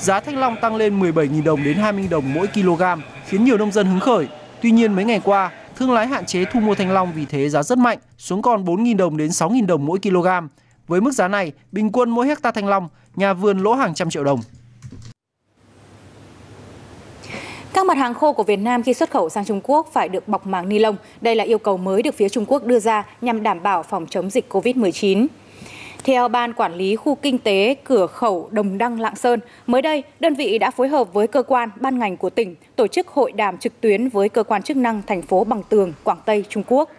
giá 0.00 0.20
thanh 0.20 0.38
long 0.38 0.56
tăng 0.60 0.76
lên 0.76 1.00
17.000 1.00 1.44
đồng 1.44 1.64
đến 1.64 1.78
20.000 1.78 2.08
đồng 2.08 2.34
mỗi 2.34 2.46
kg, 2.46 2.82
khiến 3.26 3.44
nhiều 3.44 3.58
nông 3.58 3.72
dân 3.72 3.86
hứng 3.86 4.00
khởi. 4.00 4.26
Tuy 4.62 4.70
nhiên 4.70 4.92
mấy 4.92 5.04
ngày 5.04 5.20
qua, 5.24 5.50
thương 5.76 5.92
lái 5.92 6.06
hạn 6.06 6.26
chế 6.26 6.44
thu 6.44 6.60
mua 6.60 6.74
thanh 6.74 6.90
long 6.90 7.12
vì 7.14 7.24
thế 7.24 7.48
giá 7.48 7.62
rất 7.62 7.78
mạnh, 7.78 7.98
xuống 8.18 8.42
còn 8.42 8.64
4.000 8.64 8.96
đồng 8.96 9.16
đến 9.16 9.28
6.000 9.28 9.66
đồng 9.66 9.86
mỗi 9.86 9.98
kg. 9.98 10.26
Với 10.88 11.00
mức 11.00 11.14
giá 11.14 11.28
này, 11.28 11.52
bình 11.72 11.92
quân 11.92 12.10
mỗi 12.10 12.26
hecta 12.26 12.50
thanh 12.50 12.66
long, 12.66 12.88
nhà 13.16 13.32
vườn 13.32 13.58
lỗ 13.58 13.74
hàng 13.74 13.94
trăm 13.94 14.10
triệu 14.10 14.24
đồng. 14.24 14.40
Các 17.72 17.86
mặt 17.86 17.98
hàng 17.98 18.14
khô 18.14 18.32
của 18.32 18.42
Việt 18.42 18.56
Nam 18.56 18.82
khi 18.82 18.94
xuất 18.94 19.10
khẩu 19.10 19.28
sang 19.28 19.44
Trung 19.44 19.60
Quốc 19.64 19.88
phải 19.92 20.08
được 20.08 20.28
bọc 20.28 20.46
màng 20.46 20.68
ni 20.68 20.78
lông. 20.78 20.96
Đây 21.20 21.34
là 21.34 21.44
yêu 21.44 21.58
cầu 21.58 21.76
mới 21.76 22.02
được 22.02 22.14
phía 22.14 22.28
Trung 22.28 22.44
Quốc 22.48 22.64
đưa 22.64 22.78
ra 22.78 23.06
nhằm 23.20 23.42
đảm 23.42 23.62
bảo 23.62 23.82
phòng 23.82 24.06
chống 24.06 24.30
dịch 24.30 24.52
COVID-19. 24.52 25.26
Theo 26.04 26.28
Ban 26.28 26.52
Quản 26.52 26.74
lý 26.74 26.96
Khu 26.96 27.14
Kinh 27.14 27.38
tế 27.38 27.76
Cửa 27.84 28.06
khẩu 28.06 28.48
Đồng 28.50 28.78
Đăng 28.78 29.00
Lạng 29.00 29.16
Sơn, 29.16 29.40
mới 29.66 29.82
đây, 29.82 30.02
đơn 30.20 30.34
vị 30.34 30.58
đã 30.58 30.70
phối 30.70 30.88
hợp 30.88 31.12
với 31.12 31.26
cơ 31.26 31.42
quan, 31.42 31.68
ban 31.80 31.98
ngành 31.98 32.16
của 32.16 32.30
tỉnh 32.30 32.54
tổ 32.76 32.86
chức 32.86 33.08
hội 33.08 33.32
đàm 33.32 33.58
trực 33.58 33.80
tuyến 33.80 34.08
với 34.08 34.28
cơ 34.28 34.42
quan 34.42 34.62
chức 34.62 34.76
năng 34.76 35.02
thành 35.06 35.22
phố 35.22 35.44
Bằng 35.44 35.62
Tường, 35.68 35.92
Quảng 36.04 36.18
Tây, 36.24 36.44
Trung 36.48 36.62
Quốc. 36.66 36.90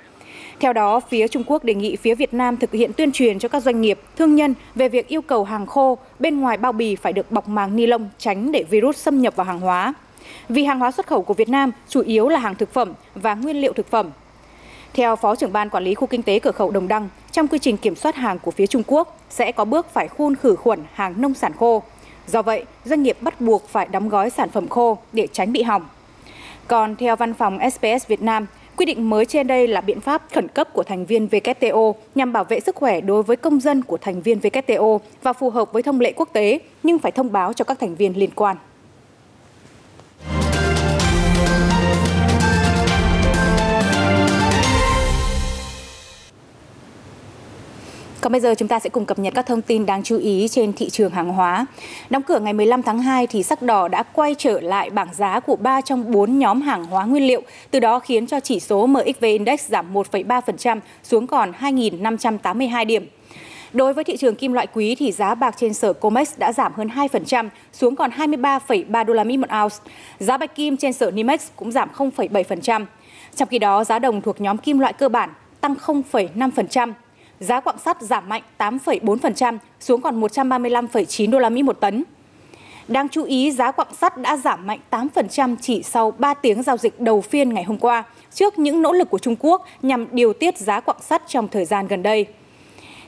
Theo 0.60 0.74
đó, 0.74 1.00
phía 1.00 1.28
Trung 1.28 1.44
Quốc 1.46 1.64
đề 1.64 1.74
nghị 1.74 1.96
phía 1.96 2.16
Việt 2.16 2.34
Nam 2.34 2.58
thực 2.58 2.72
hiện 2.72 2.94
tuyên 2.94 3.12
truyền 3.12 3.40
cho 3.40 3.50
các 3.50 3.64
doanh 3.64 3.82
nghiệp, 3.82 4.00
thương 4.18 4.36
nhân 4.36 4.54
về 4.76 4.90
việc 4.90 5.08
yêu 5.08 5.22
cầu 5.22 5.44
hàng 5.44 5.66
khô 5.66 5.98
bên 6.20 6.40
ngoài 6.40 6.58
bao 6.58 6.72
bì 6.72 6.96
phải 6.96 7.14
được 7.14 7.32
bọc 7.32 7.48
màng 7.48 7.76
ni 7.76 7.86
lông 7.86 8.10
tránh 8.18 8.52
để 8.52 8.64
virus 8.64 8.98
xâm 8.98 9.22
nhập 9.22 9.36
vào 9.36 9.46
hàng 9.46 9.60
hóa. 9.60 9.94
Vì 10.50 10.64
hàng 10.64 10.80
hóa 10.80 10.92
xuất 10.92 11.08
khẩu 11.08 11.22
của 11.22 11.34
Việt 11.34 11.50
Nam 11.50 11.72
chủ 11.88 12.02
yếu 12.02 12.28
là 12.28 12.40
hàng 12.40 12.56
thực 12.56 12.74
phẩm 12.74 12.94
và 13.16 13.34
nguyên 13.34 13.62
liệu 13.62 13.74
thực 13.74 13.92
phẩm, 13.92 14.12
theo 14.94 15.16
Phó 15.16 15.36
trưởng 15.36 15.54
ban 15.54 15.70
quản 15.70 15.84
lý 15.84 15.94
khu 15.94 16.08
kinh 16.08 16.24
tế 16.24 16.40
cửa 16.40 16.52
khẩu 16.52 16.72
Đồng 16.72 16.88
Đăng, 16.88 17.10
trong 17.32 17.48
quy 17.48 17.60
trình 17.60 17.78
kiểm 17.78 17.96
soát 17.96 18.16
hàng 18.16 18.40
của 18.40 18.52
phía 18.52 18.68
Trung 18.68 18.84
Quốc 18.88 19.18
sẽ 19.30 19.52
có 19.52 19.66
bước 19.66 19.94
phải 19.94 20.08
phun 20.08 20.36
khử 20.36 20.56
khuẩn 20.56 20.80
hàng 20.94 21.22
nông 21.22 21.34
sản 21.34 21.54
khô. 21.60 21.84
Do 22.28 22.42
vậy, 22.42 22.66
doanh 22.86 23.04
nghiệp 23.04 23.18
bắt 23.22 23.42
buộc 23.42 23.70
phải 23.70 23.88
đóng 23.92 24.10
gói 24.10 24.30
sản 24.30 24.50
phẩm 24.50 24.68
khô 24.68 24.98
để 25.14 25.28
tránh 25.32 25.54
bị 25.54 25.64
hỏng. 25.64 25.86
Còn 26.68 26.96
theo 26.96 27.16
văn 27.16 27.34
phòng 27.34 27.60
SPS 27.72 28.08
Việt 28.08 28.22
Nam, 28.22 28.48
quy 28.76 28.86
định 28.86 29.10
mới 29.10 29.26
trên 29.26 29.48
đây 29.48 29.68
là 29.68 29.82
biện 29.82 30.02
pháp 30.02 30.22
khẩn 30.34 30.48
cấp 30.48 30.68
của 30.74 30.84
thành 30.84 31.06
viên 31.06 31.28
WTO 31.28 31.94
nhằm 32.16 32.34
bảo 32.34 32.44
vệ 32.44 32.60
sức 32.60 32.76
khỏe 32.76 33.02
đối 33.02 33.24
với 33.24 33.38
công 33.38 33.60
dân 33.60 33.82
của 33.84 33.98
thành 33.98 34.22
viên 34.22 34.40
WTO 34.40 35.00
và 35.24 35.34
phù 35.34 35.50
hợp 35.50 35.74
với 35.74 35.84
thông 35.84 36.00
lệ 36.00 36.14
quốc 36.16 36.30
tế, 36.34 36.60
nhưng 36.84 37.00
phải 37.00 37.12
thông 37.12 37.32
báo 37.32 37.54
cho 37.54 37.66
các 37.66 37.80
thành 37.80 37.96
viên 37.96 38.18
liên 38.18 38.30
quan. 38.36 38.58
Còn 48.22 48.32
bây 48.32 48.42
giờ 48.42 48.56
chúng 48.58 48.68
ta 48.68 48.80
sẽ 48.80 48.90
cùng 48.90 49.06
cập 49.06 49.20
nhật 49.20 49.34
các 49.34 49.46
thông 49.46 49.62
tin 49.62 49.86
đáng 49.86 50.04
chú 50.04 50.18
ý 50.18 50.48
trên 50.48 50.74
thị 50.74 50.90
trường 50.90 51.12
hàng 51.12 51.30
hóa. 51.30 51.66
Đóng 52.10 52.24
cửa 52.24 52.40
ngày 52.40 52.54
15 52.54 52.84
tháng 52.84 53.00
2 53.00 53.28
thì 53.28 53.44
sắc 53.44 53.62
đỏ 53.62 53.88
đã 53.88 54.04
quay 54.04 54.36
trở 54.38 54.60
lại 54.60 54.90
bảng 54.90 55.14
giá 55.14 55.40
của 55.40 55.56
3 55.56 55.82
trong 55.82 56.12
4 56.12 56.40
nhóm 56.40 56.62
hàng 56.62 56.86
hóa 56.86 57.06
nguyên 57.06 57.28
liệu, 57.28 57.42
từ 57.72 57.80
đó 57.80 58.00
khiến 58.00 58.28
cho 58.28 58.40
chỉ 58.40 58.60
số 58.60 58.88
MXV 58.88 59.24
Index 59.24 59.68
giảm 59.68 59.94
1,3% 59.94 60.80
xuống 61.04 61.28
còn 61.28 61.52
2.582 61.52 62.86
điểm. 62.86 63.08
Đối 63.74 63.94
với 63.94 64.04
thị 64.04 64.18
trường 64.18 64.36
kim 64.36 64.54
loại 64.54 64.68
quý 64.74 64.96
thì 64.96 65.12
giá 65.12 65.36
bạc 65.36 65.56
trên 65.58 65.74
sở 65.74 65.94
Comex 65.94 66.38
đã 66.38 66.54
giảm 66.54 66.74
hơn 66.74 66.88
2% 66.88 67.50
xuống 67.74 67.96
còn 67.96 68.12
23,3 68.12 69.06
đô 69.06 69.14
la 69.14 69.24
Mỹ 69.24 69.38
một 69.38 69.50
ounce. 69.64 69.76
Giá 70.20 70.38
bạch 70.38 70.56
kim 70.56 70.78
trên 70.78 70.94
sở 70.94 71.12
NYMEX 71.12 71.48
cũng 71.56 71.72
giảm 71.72 71.90
0,7%. 71.98 72.86
Trong 73.36 73.48
khi 73.48 73.60
đó, 73.60 73.84
giá 73.84 74.00
đồng 74.00 74.22
thuộc 74.22 74.42
nhóm 74.42 74.58
kim 74.58 74.80
loại 74.80 74.94
cơ 74.94 75.10
bản 75.10 75.30
tăng 75.62 75.76
0,5%. 75.86 76.94
Giá 77.40 77.60
quặng 77.60 77.78
sắt 77.78 78.02
giảm 78.02 78.30
mạnh 78.30 78.42
8,4% 78.58 79.58
xuống 79.80 80.02
còn 80.02 80.22
135,9 80.22 81.32
đô 81.32 81.40
la 81.40 81.50
Mỹ 81.50 81.64
một 81.64 81.80
tấn. 81.80 82.04
Đáng 82.88 83.10
chú 83.10 83.24
ý, 83.24 83.52
giá 83.52 83.72
quặng 83.72 83.96
sắt 84.02 84.18
đã 84.18 84.38
giảm 84.38 84.68
mạnh 84.68 84.80
8% 84.92 85.56
chỉ 85.62 85.84
sau 85.84 86.12
3 86.12 86.34
tiếng 86.34 86.64
giao 86.64 86.78
dịch 86.78 87.00
đầu 87.00 87.22
phiên 87.22 87.54
ngày 87.54 87.64
hôm 87.64 87.78
qua, 87.78 88.04
trước 88.34 88.60
những 88.60 88.82
nỗ 88.82 88.92
lực 88.92 89.10
của 89.10 89.20
Trung 89.20 89.36
Quốc 89.40 89.66
nhằm 89.82 90.08
điều 90.12 90.34
tiết 90.34 90.58
giá 90.58 90.80
quặng 90.80 91.02
sắt 91.02 91.24
trong 91.28 91.48
thời 91.48 91.66
gian 91.66 91.88
gần 91.88 92.04
đây. 92.04 92.26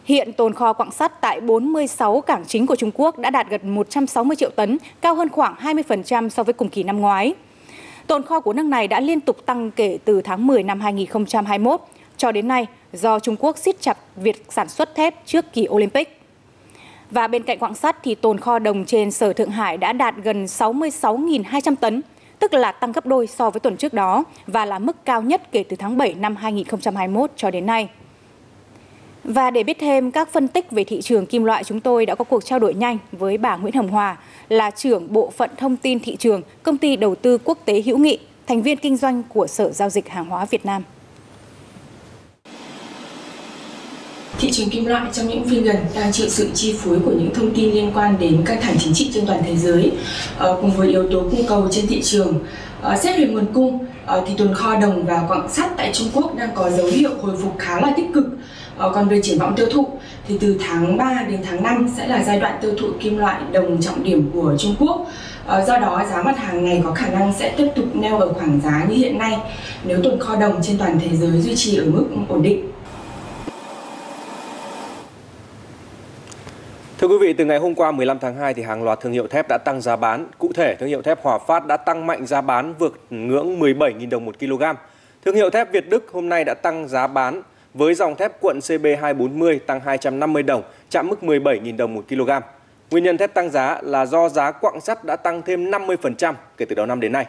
Hiện 0.06 0.34
tồn 0.34 0.54
kho 0.54 0.74
quặng 0.74 0.92
sắt 0.92 1.22
tại 1.22 1.42
46 1.42 2.22
cảng 2.22 2.46
chính 2.48 2.68
của 2.68 2.76
Trung 2.76 2.92
Quốc 2.94 3.20
đã 3.20 3.30
đạt 3.30 3.50
gần 3.50 3.76
160 3.76 4.36
triệu 4.36 4.50
tấn, 4.50 4.78
cao 5.02 5.16
hơn 5.16 5.30
khoảng 5.30 5.56
20% 5.56 6.30
so 6.30 6.44
với 6.44 6.54
cùng 6.54 6.70
kỳ 6.70 6.84
năm 6.84 7.00
ngoái. 7.00 7.34
Tồn 8.08 8.24
kho 8.24 8.40
của 8.40 8.54
nước 8.54 8.66
này 8.66 8.88
đã 8.88 9.00
liên 9.00 9.20
tục 9.20 9.46
tăng 9.46 9.72
kể 9.72 9.98
từ 10.06 10.22
tháng 10.22 10.48
10 10.48 10.64
năm 10.64 10.82
2021. 10.82 11.82
Cho 12.18 12.32
đến 12.32 12.48
nay, 12.48 12.68
do 12.94 13.20
Trung 13.20 13.36
Quốc 13.40 13.58
siết 13.58 13.82
chặt 13.82 13.98
việc 14.16 14.46
sản 14.50 14.70
xuất 14.70 14.96
thép 14.96 15.26
trước 15.26 15.46
kỳ 15.54 15.68
Olympic. 15.70 16.22
Và 17.12 17.28
bên 17.28 17.44
cạnh 17.44 17.60
quặng 17.60 17.76
sắt 17.76 17.98
thì 18.04 18.16
tồn 18.16 18.40
kho 18.40 18.60
đồng 18.60 18.86
trên 18.86 19.12
Sở 19.12 19.34
Thượng 19.34 19.50
Hải 19.50 19.78
đã 19.78 19.94
đạt 19.94 20.16
gần 20.24 20.46
66.200 20.46 21.76
tấn, 21.76 22.02
tức 22.40 22.54
là 22.54 22.72
tăng 22.72 22.92
gấp 22.92 23.06
đôi 23.06 23.28
so 23.28 23.50
với 23.50 23.60
tuần 23.60 23.78
trước 23.78 23.94
đó 23.94 24.24
và 24.48 24.66
là 24.66 24.80
mức 24.80 25.06
cao 25.06 25.22
nhất 25.22 25.52
kể 25.52 25.64
từ 25.64 25.76
tháng 25.76 25.98
7 25.98 26.14
năm 26.14 26.36
2021 26.36 27.32
cho 27.36 27.52
đến 27.52 27.66
nay. 27.66 27.90
Và 29.24 29.52
để 29.52 29.64
biết 29.64 29.78
thêm 29.80 30.12
các 30.12 30.30
phân 30.30 30.48
tích 30.48 30.72
về 30.72 30.84
thị 30.84 31.02
trường 31.02 31.26
kim 31.26 31.44
loại, 31.44 31.64
chúng 31.64 31.80
tôi 31.80 32.06
đã 32.06 32.16
có 32.16 32.24
cuộc 32.24 32.46
trao 32.46 32.60
đổi 32.60 32.74
nhanh 32.74 32.98
với 33.12 33.38
bà 33.38 33.56
Nguyễn 33.56 33.74
Hồng 33.74 33.90
Hòa, 33.90 34.18
là 34.50 34.72
trưởng 34.72 35.14
bộ 35.14 35.30
phận 35.30 35.50
thông 35.58 35.78
tin 35.78 36.00
thị 36.00 36.16
trường, 36.16 36.42
công 36.64 36.78
ty 36.78 36.96
đầu 36.96 37.16
tư 37.16 37.38
quốc 37.38 37.58
tế 37.66 37.82
hữu 37.86 37.98
nghị, 37.98 38.20
thành 38.48 38.62
viên 38.62 38.78
kinh 38.78 38.98
doanh 38.98 39.24
của 39.30 39.48
Sở 39.48 39.72
Giao 39.72 39.90
dịch 39.90 40.10
Hàng 40.10 40.26
hóa 40.26 40.46
Việt 40.46 40.66
Nam. 40.66 40.84
Trường 44.52 44.70
kim 44.70 44.86
loại 44.86 45.10
trong 45.14 45.28
những 45.28 45.50
phiên 45.50 45.64
gần 45.64 45.76
đang 45.96 46.12
chịu 46.12 46.30
sự 46.30 46.50
chi 46.54 46.76
phối 46.84 47.00
của 47.06 47.12
những 47.12 47.34
thông 47.34 47.56
tin 47.56 47.72
liên 47.72 47.92
quan 47.96 48.16
đến 48.20 48.42
căng 48.46 48.62
thẳng 48.62 48.76
chính 48.80 48.94
trị 48.94 49.12
trên 49.14 49.26
toàn 49.26 49.44
thế 49.46 49.56
giới, 49.58 49.92
ờ, 50.38 50.58
cùng 50.62 50.72
với 50.72 50.90
yếu 50.90 51.08
tố 51.12 51.20
cung 51.20 51.48
cầu 51.48 51.68
trên 51.72 51.88
thị 51.88 52.02
trường. 52.02 52.40
Ờ, 52.82 52.98
xét 52.98 53.20
về 53.20 53.26
nguồn 53.26 53.46
cung, 53.54 53.86
ờ, 54.06 54.24
thì 54.28 54.34
tồn 54.38 54.54
kho 54.54 54.76
đồng 54.76 55.06
và 55.06 55.24
quặng 55.28 55.50
sắt 55.50 55.78
tại 55.78 55.90
Trung 55.94 56.08
Quốc 56.14 56.36
đang 56.38 56.50
có 56.56 56.70
dấu 56.70 56.88
hiệu 56.88 57.10
hồi 57.22 57.36
phục 57.42 57.56
khá 57.60 57.82
là 57.82 57.94
tích 57.98 58.06
cực. 58.14 58.26
Còn 58.94 59.10
về 59.10 59.22
triển 59.24 59.40
vọng 59.40 59.54
tiêu 59.56 59.66
thụ, 59.72 59.88
thì 60.28 60.38
từ 60.38 60.58
tháng 60.60 60.98
3 60.98 61.26
đến 61.30 61.40
tháng 61.50 61.64
5 61.64 61.90
sẽ 61.98 62.08
là 62.08 62.24
giai 62.24 62.40
đoạn 62.40 62.60
tiêu 62.62 62.72
thụ 62.80 62.88
kim 63.00 63.18
loại 63.18 63.42
đồng 63.52 63.82
trọng 63.82 64.04
điểm 64.04 64.32
của 64.34 64.56
Trung 64.60 64.76
Quốc. 64.80 65.08
Do 65.68 65.78
đó, 65.78 66.04
giá 66.10 66.22
mặt 66.22 66.38
hàng 66.38 66.66
này 66.66 66.82
có 66.86 66.92
khả 66.92 67.08
năng 67.08 67.34
sẽ 67.40 67.54
tiếp 67.58 67.68
tục 67.76 67.86
neo 67.94 68.20
ở 68.20 68.34
khoảng 68.34 68.60
giá 68.64 68.86
như 68.90 68.96
hiện 68.96 69.18
nay 69.18 69.38
nếu 69.86 70.02
tồn 70.04 70.20
kho 70.20 70.36
đồng 70.36 70.62
trên 70.64 70.78
toàn 70.78 71.00
thế 71.00 71.18
giới 71.18 71.42
duy 71.42 71.56
trì 71.56 71.78
ở 71.78 71.86
mức 71.86 72.06
ổn 72.30 72.44
định. 72.44 72.72
Thưa 77.02 77.08
quý 77.08 77.11
vị, 77.22 77.34
từ 77.34 77.46
ngày 77.46 77.58
hôm 77.58 77.76
qua 77.76 77.92
15 77.92 78.20
tháng 78.20 78.36
2 78.36 78.54
thì 78.54 78.64
hàng 78.64 78.84
loạt 78.84 79.00
thương 79.00 79.14
hiệu 79.14 79.28
thép 79.28 79.46
đã 79.50 79.58
tăng 79.66 79.82
giá 79.82 79.96
bán. 79.96 80.28
Cụ 80.38 80.52
thể, 80.54 80.76
thương 80.76 80.90
hiệu 80.90 81.02
thép 81.02 81.24
Hòa 81.24 81.40
Phát 81.48 81.68
đã 81.68 81.78
tăng 81.78 82.08
mạnh 82.08 82.26
giá 82.26 82.42
bán 82.42 82.74
vượt 82.80 82.94
ngưỡng 83.10 83.60
17.000 83.60 84.10
đồng 84.10 84.26
một 84.26 84.40
kg. 84.40 84.64
Thương 85.26 85.36
hiệu 85.36 85.50
thép 85.50 85.72
Việt 85.72 85.90
Đức 85.90 86.10
hôm 86.12 86.30
nay 86.30 86.44
đã 86.44 86.54
tăng 86.54 86.88
giá 86.88 87.08
bán 87.08 87.42
với 87.74 87.94
dòng 87.94 88.16
thép 88.16 88.42
cuộn 88.42 88.60
CB240 88.60 89.60
tăng 89.60 89.80
250 89.80 90.44
đồng, 90.44 90.64
chạm 90.90 91.08
mức 91.08 91.20
17.000 91.22 91.78
đồng 91.78 91.94
một 91.94 92.06
kg. 92.10 92.30
Nguyên 92.92 93.04
nhân 93.04 93.18
thép 93.18 93.34
tăng 93.34 93.50
giá 93.50 93.80
là 93.82 94.06
do 94.06 94.30
giá 94.30 94.52
quặng 94.52 94.82
sắt 94.82 95.04
đã 95.04 95.16
tăng 95.16 95.42
thêm 95.42 95.72
50% 95.72 96.34
kể 96.58 96.66
từ 96.66 96.76
đầu 96.76 96.86
năm 96.86 97.00
đến 97.00 97.12
nay. 97.12 97.26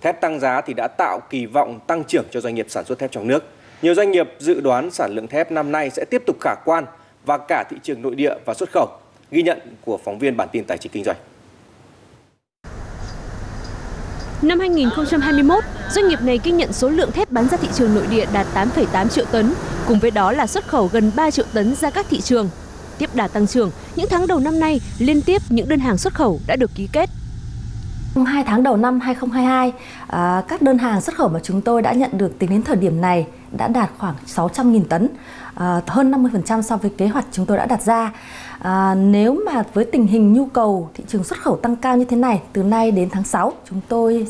Thép 0.00 0.20
tăng 0.20 0.40
giá 0.40 0.60
thì 0.60 0.74
đã 0.74 0.88
tạo 0.98 1.20
kỳ 1.30 1.46
vọng 1.46 1.80
tăng 1.86 2.04
trưởng 2.04 2.24
cho 2.30 2.40
doanh 2.40 2.54
nghiệp 2.54 2.66
sản 2.68 2.84
xuất 2.84 2.98
thép 2.98 3.10
trong 3.10 3.26
nước. 3.26 3.44
Nhiều 3.82 3.94
doanh 3.94 4.10
nghiệp 4.10 4.28
dự 4.38 4.60
đoán 4.60 4.90
sản 4.90 5.10
lượng 5.14 5.28
thép 5.28 5.52
năm 5.52 5.72
nay 5.72 5.90
sẽ 5.90 6.04
tiếp 6.10 6.22
tục 6.26 6.36
khả 6.40 6.54
quan 6.64 6.84
và 7.26 7.38
cả 7.38 7.64
thị 7.70 7.76
trường 7.82 8.02
nội 8.02 8.14
địa 8.14 8.34
và 8.44 8.54
xuất 8.54 8.70
khẩu. 8.72 8.88
Ghi 9.30 9.42
nhận 9.42 9.58
của 9.84 9.98
phóng 10.04 10.18
viên 10.18 10.36
bản 10.36 10.48
tin 10.52 10.64
tài 10.64 10.78
chính 10.78 10.92
kinh 10.92 11.04
doanh. 11.04 11.16
Năm 14.42 14.60
2021, 14.60 15.64
doanh 15.90 16.08
nghiệp 16.08 16.22
này 16.22 16.40
ghi 16.44 16.52
nhận 16.52 16.72
số 16.72 16.88
lượng 16.88 17.12
thép 17.12 17.30
bán 17.30 17.48
ra 17.48 17.56
thị 17.56 17.68
trường 17.74 17.94
nội 17.94 18.06
địa 18.10 18.26
đạt 18.32 18.46
8,8 18.54 19.08
triệu 19.08 19.24
tấn, 19.24 19.54
cùng 19.86 19.98
với 19.98 20.10
đó 20.10 20.32
là 20.32 20.46
xuất 20.46 20.68
khẩu 20.68 20.90
gần 20.92 21.12
3 21.16 21.30
triệu 21.30 21.44
tấn 21.52 21.74
ra 21.74 21.90
các 21.90 22.06
thị 22.10 22.20
trường. 22.20 22.50
Tiếp 22.98 23.10
đà 23.14 23.28
tăng 23.28 23.46
trưởng, 23.46 23.70
những 23.96 24.06
tháng 24.10 24.26
đầu 24.26 24.38
năm 24.38 24.60
nay 24.60 24.80
liên 24.98 25.22
tiếp 25.22 25.42
những 25.48 25.68
đơn 25.68 25.80
hàng 25.80 25.98
xuất 25.98 26.14
khẩu 26.14 26.40
đã 26.46 26.56
được 26.56 26.70
ký 26.74 26.88
kết. 26.92 27.10
Trong 28.16 28.24
2 28.24 28.44
tháng 28.44 28.62
đầu 28.62 28.76
năm 28.76 29.00
2022, 29.00 29.72
à, 30.06 30.42
các 30.48 30.62
đơn 30.62 30.78
hàng 30.78 31.00
xuất 31.00 31.16
khẩu 31.16 31.28
mà 31.28 31.40
chúng 31.42 31.60
tôi 31.60 31.82
đã 31.82 31.92
nhận 31.92 32.18
được 32.18 32.38
tính 32.38 32.50
đến 32.50 32.62
thời 32.62 32.76
điểm 32.76 33.00
này 33.00 33.26
đã 33.58 33.68
đạt 33.68 33.90
khoảng 33.98 34.14
600.000 34.26 34.84
tấn, 34.84 35.08
à, 35.54 35.80
hơn 35.86 36.10
50% 36.10 36.62
so 36.62 36.76
với 36.76 36.90
kế 36.90 37.06
hoạch 37.06 37.24
chúng 37.32 37.46
tôi 37.46 37.56
đã 37.56 37.66
đặt 37.66 37.82
ra. 37.82 38.12
À, 38.58 38.94
nếu 38.94 39.38
mà 39.46 39.62
với 39.74 39.84
tình 39.84 40.06
hình 40.06 40.32
nhu 40.32 40.46
cầu 40.46 40.90
thị 40.94 41.04
trường 41.08 41.24
xuất 41.24 41.38
khẩu 41.38 41.56
tăng 41.56 41.76
cao 41.76 41.96
như 41.96 42.04
thế 42.04 42.16
này, 42.16 42.42
từ 42.52 42.62
nay 42.62 42.90
đến 42.90 43.08
tháng 43.10 43.24
6 43.24 43.52
chúng 43.68 43.80
tôi 43.88 44.26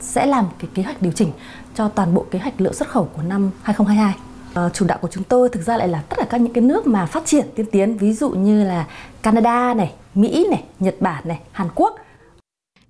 sẽ 0.00 0.26
làm 0.26 0.44
cái 0.58 0.70
kế 0.74 0.82
hoạch 0.82 1.02
điều 1.02 1.12
chỉnh 1.12 1.32
cho 1.74 1.88
toàn 1.88 2.14
bộ 2.14 2.26
kế 2.30 2.38
hoạch 2.38 2.60
lượng 2.60 2.74
xuất 2.74 2.88
khẩu 2.88 3.04
của 3.04 3.22
năm 3.22 3.50
2022. 3.62 4.14
Ờ, 4.54 4.70
chủ 4.74 4.86
đạo 4.86 4.98
của 5.00 5.08
chúng 5.10 5.24
tôi 5.24 5.48
thực 5.48 5.66
ra 5.66 5.76
lại 5.76 5.88
là 5.88 6.02
tất 6.08 6.16
cả 6.18 6.26
các 6.30 6.40
những 6.40 6.52
cái 6.52 6.64
nước 6.64 6.86
mà 6.86 7.06
phát 7.06 7.26
triển 7.26 7.46
tiên 7.54 7.66
tiến, 7.72 7.96
ví 7.96 8.12
dụ 8.12 8.30
như 8.30 8.64
là 8.64 8.86
Canada 9.22 9.74
này, 9.74 9.92
Mỹ 10.14 10.46
này, 10.50 10.64
Nhật 10.80 10.96
Bản 11.00 11.22
này, 11.26 11.40
Hàn 11.52 11.68
Quốc 11.74 11.96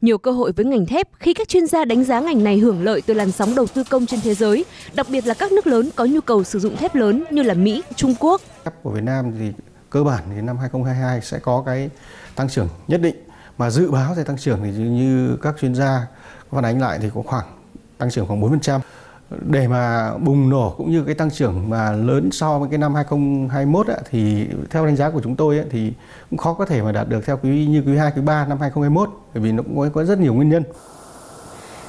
nhiều 0.03 0.19
cơ 0.19 0.31
hội 0.31 0.53
với 0.53 0.65
ngành 0.65 0.87
thép 0.87 1.09
khi 1.19 1.35
các 1.35 1.49
chuyên 1.49 1.67
gia 1.67 1.85
đánh 1.85 2.05
giá 2.05 2.21
ngành 2.21 2.45
này 2.45 2.59
hưởng 2.59 2.83
lợi 2.83 3.03
từ 3.07 3.15
làn 3.15 3.33
sóng 3.33 3.55
đầu 3.55 3.67
tư 3.67 3.85
công 3.91 4.07
trên 4.07 4.21
thế 4.21 4.35
giới, 4.35 4.65
đặc 4.95 5.07
biệt 5.11 5.27
là 5.27 5.35
các 5.35 5.53
nước 5.53 5.67
lớn 5.67 5.91
có 5.97 6.05
nhu 6.05 6.21
cầu 6.21 6.45
sử 6.45 6.59
dụng 6.59 6.77
thép 6.77 6.95
lớn 6.95 7.25
như 7.31 7.43
là 7.43 7.55
Mỹ, 7.55 7.83
Trung 7.97 8.15
Quốc. 8.21 8.41
Thép 8.65 8.83
của 8.83 8.91
Việt 8.91 9.05
Nam 9.05 9.33
thì 9.39 9.53
cơ 9.91 10.05
bản 10.05 10.23
thì 10.35 10.43
năm 10.43 10.59
2022 10.59 11.21
sẽ 11.21 11.39
có 11.39 11.63
cái 11.67 11.91
tăng 12.37 12.49
trưởng 12.49 12.69
nhất 12.89 13.01
định 13.01 13.17
mà 13.59 13.71
dự 13.71 13.91
báo 13.91 14.15
về 14.15 14.25
tăng 14.25 14.39
trưởng 14.39 14.59
thì 14.63 14.71
như 14.71 15.37
các 15.43 15.55
chuyên 15.61 15.75
gia 15.75 16.07
phản 16.51 16.65
ánh 16.65 16.81
lại 16.81 16.99
thì 17.03 17.09
có 17.15 17.23
khoảng 17.23 17.47
tăng 17.99 18.11
trưởng 18.11 18.27
khoảng 18.27 18.41
4% 18.41 18.81
để 19.41 19.69
mà 19.69 20.13
bùng 20.19 20.51
nổ 20.51 20.75
cũng 20.77 20.91
như 20.91 21.05
cái 21.05 21.15
tăng 21.15 21.31
trưởng 21.31 21.71
mà 21.71 21.93
lớn 21.93 22.31
so 22.33 22.59
với 22.59 22.69
cái 22.69 22.79
năm 22.79 22.95
2021 22.95 23.87
á, 23.87 23.97
thì 24.11 24.47
theo 24.71 24.87
đánh 24.87 24.97
giá 24.97 25.11
của 25.11 25.21
chúng 25.25 25.37
tôi 25.37 25.59
á, 25.59 25.65
thì 25.71 25.93
cũng 26.31 26.39
khó 26.39 26.55
có 26.55 26.67
thể 26.67 26.83
mà 26.83 26.93
đạt 26.93 27.09
được 27.09 27.27
theo 27.27 27.39
quý 27.43 27.67
như 27.67 27.83
quý 27.87 27.97
2, 27.97 28.13
quý 28.17 28.23
3 28.23 28.47
năm 28.47 28.59
2021 28.61 29.11
bởi 29.35 29.43
vì 29.43 29.53
nó 29.53 29.63
cũng 29.63 29.79
có, 29.79 29.89
có 29.95 30.05
rất 30.05 30.19
nhiều 30.19 30.35
nguyên 30.35 30.49
nhân. 30.49 30.63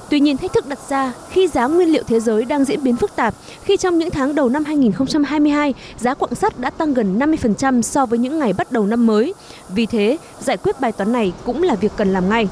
Tuy 0.09 0.19
nhiên 0.19 0.37
thách 0.37 0.53
thức 0.53 0.67
đặt 0.67 0.79
ra 0.89 1.13
khi 1.29 1.47
giá 1.47 1.67
nguyên 1.67 1.89
liệu 1.89 2.03
thế 2.07 2.19
giới 2.19 2.45
đang 2.45 2.65
diễn 2.65 2.83
biến 2.83 2.95
phức 2.95 3.15
tạp, 3.15 3.33
khi 3.63 3.77
trong 3.77 3.97
những 3.97 4.09
tháng 4.09 4.35
đầu 4.35 4.49
năm 4.49 4.65
2022, 4.65 5.73
giá 5.97 6.13
quặng 6.13 6.35
sắt 6.35 6.59
đã 6.59 6.69
tăng 6.69 6.93
gần 6.93 7.19
50% 7.19 7.81
so 7.81 8.05
với 8.05 8.19
những 8.19 8.39
ngày 8.39 8.53
bắt 8.53 8.71
đầu 8.71 8.85
năm 8.85 9.07
mới. 9.07 9.33
Vì 9.69 9.85
thế, 9.85 10.17
giải 10.39 10.57
quyết 10.57 10.81
bài 10.81 10.91
toán 10.91 11.11
này 11.11 11.33
cũng 11.45 11.63
là 11.63 11.75
việc 11.75 11.91
cần 11.97 12.13
làm 12.13 12.29
ngay. 12.29 12.47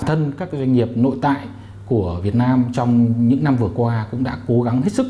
Thân 0.00 0.32
các 0.38 0.48
doanh 0.52 0.72
nghiệp 0.72 0.88
nội 0.94 1.16
tại 1.22 1.36
của 1.88 2.20
Việt 2.22 2.34
Nam 2.34 2.64
trong 2.72 3.14
những 3.28 3.44
năm 3.44 3.56
vừa 3.56 3.70
qua 3.74 4.06
cũng 4.10 4.24
đã 4.24 4.38
cố 4.48 4.62
gắng 4.62 4.82
hết 4.82 4.92
sức 4.92 5.06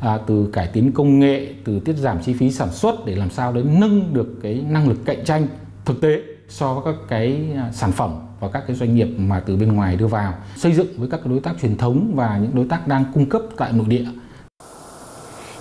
à, 0.00 0.18
từ 0.26 0.50
cải 0.52 0.66
tiến 0.66 0.92
công 0.92 1.18
nghệ, 1.18 1.54
từ 1.64 1.80
tiết 1.80 1.96
giảm 1.96 2.22
chi 2.22 2.32
phí 2.32 2.52
sản 2.52 2.72
xuất 2.72 2.94
để 3.06 3.16
làm 3.16 3.30
sao 3.30 3.52
đấy 3.52 3.64
nâng 3.64 4.14
được 4.14 4.38
cái 4.42 4.64
năng 4.68 4.88
lực 4.88 4.98
cạnh 5.04 5.24
tranh 5.24 5.46
thực 5.84 6.00
tế 6.00 6.22
so 6.48 6.74
với 6.74 6.94
các 6.94 7.00
cái 7.08 7.50
à, 7.56 7.70
sản 7.72 7.92
phẩm 7.92 8.20
và 8.40 8.48
các 8.48 8.64
cái 8.66 8.76
doanh 8.76 8.94
nghiệp 8.94 9.08
mà 9.16 9.40
từ 9.40 9.56
bên 9.56 9.72
ngoài 9.72 9.96
đưa 9.96 10.06
vào, 10.06 10.34
xây 10.56 10.72
dựng 10.72 10.86
với 10.96 11.08
các 11.10 11.26
đối 11.26 11.40
tác 11.40 11.52
truyền 11.62 11.76
thống 11.76 12.12
và 12.14 12.38
những 12.38 12.54
đối 12.54 12.64
tác 12.64 12.88
đang 12.88 13.04
cung 13.14 13.28
cấp 13.28 13.42
tại 13.56 13.72
nội 13.72 13.86
địa. 13.88 14.04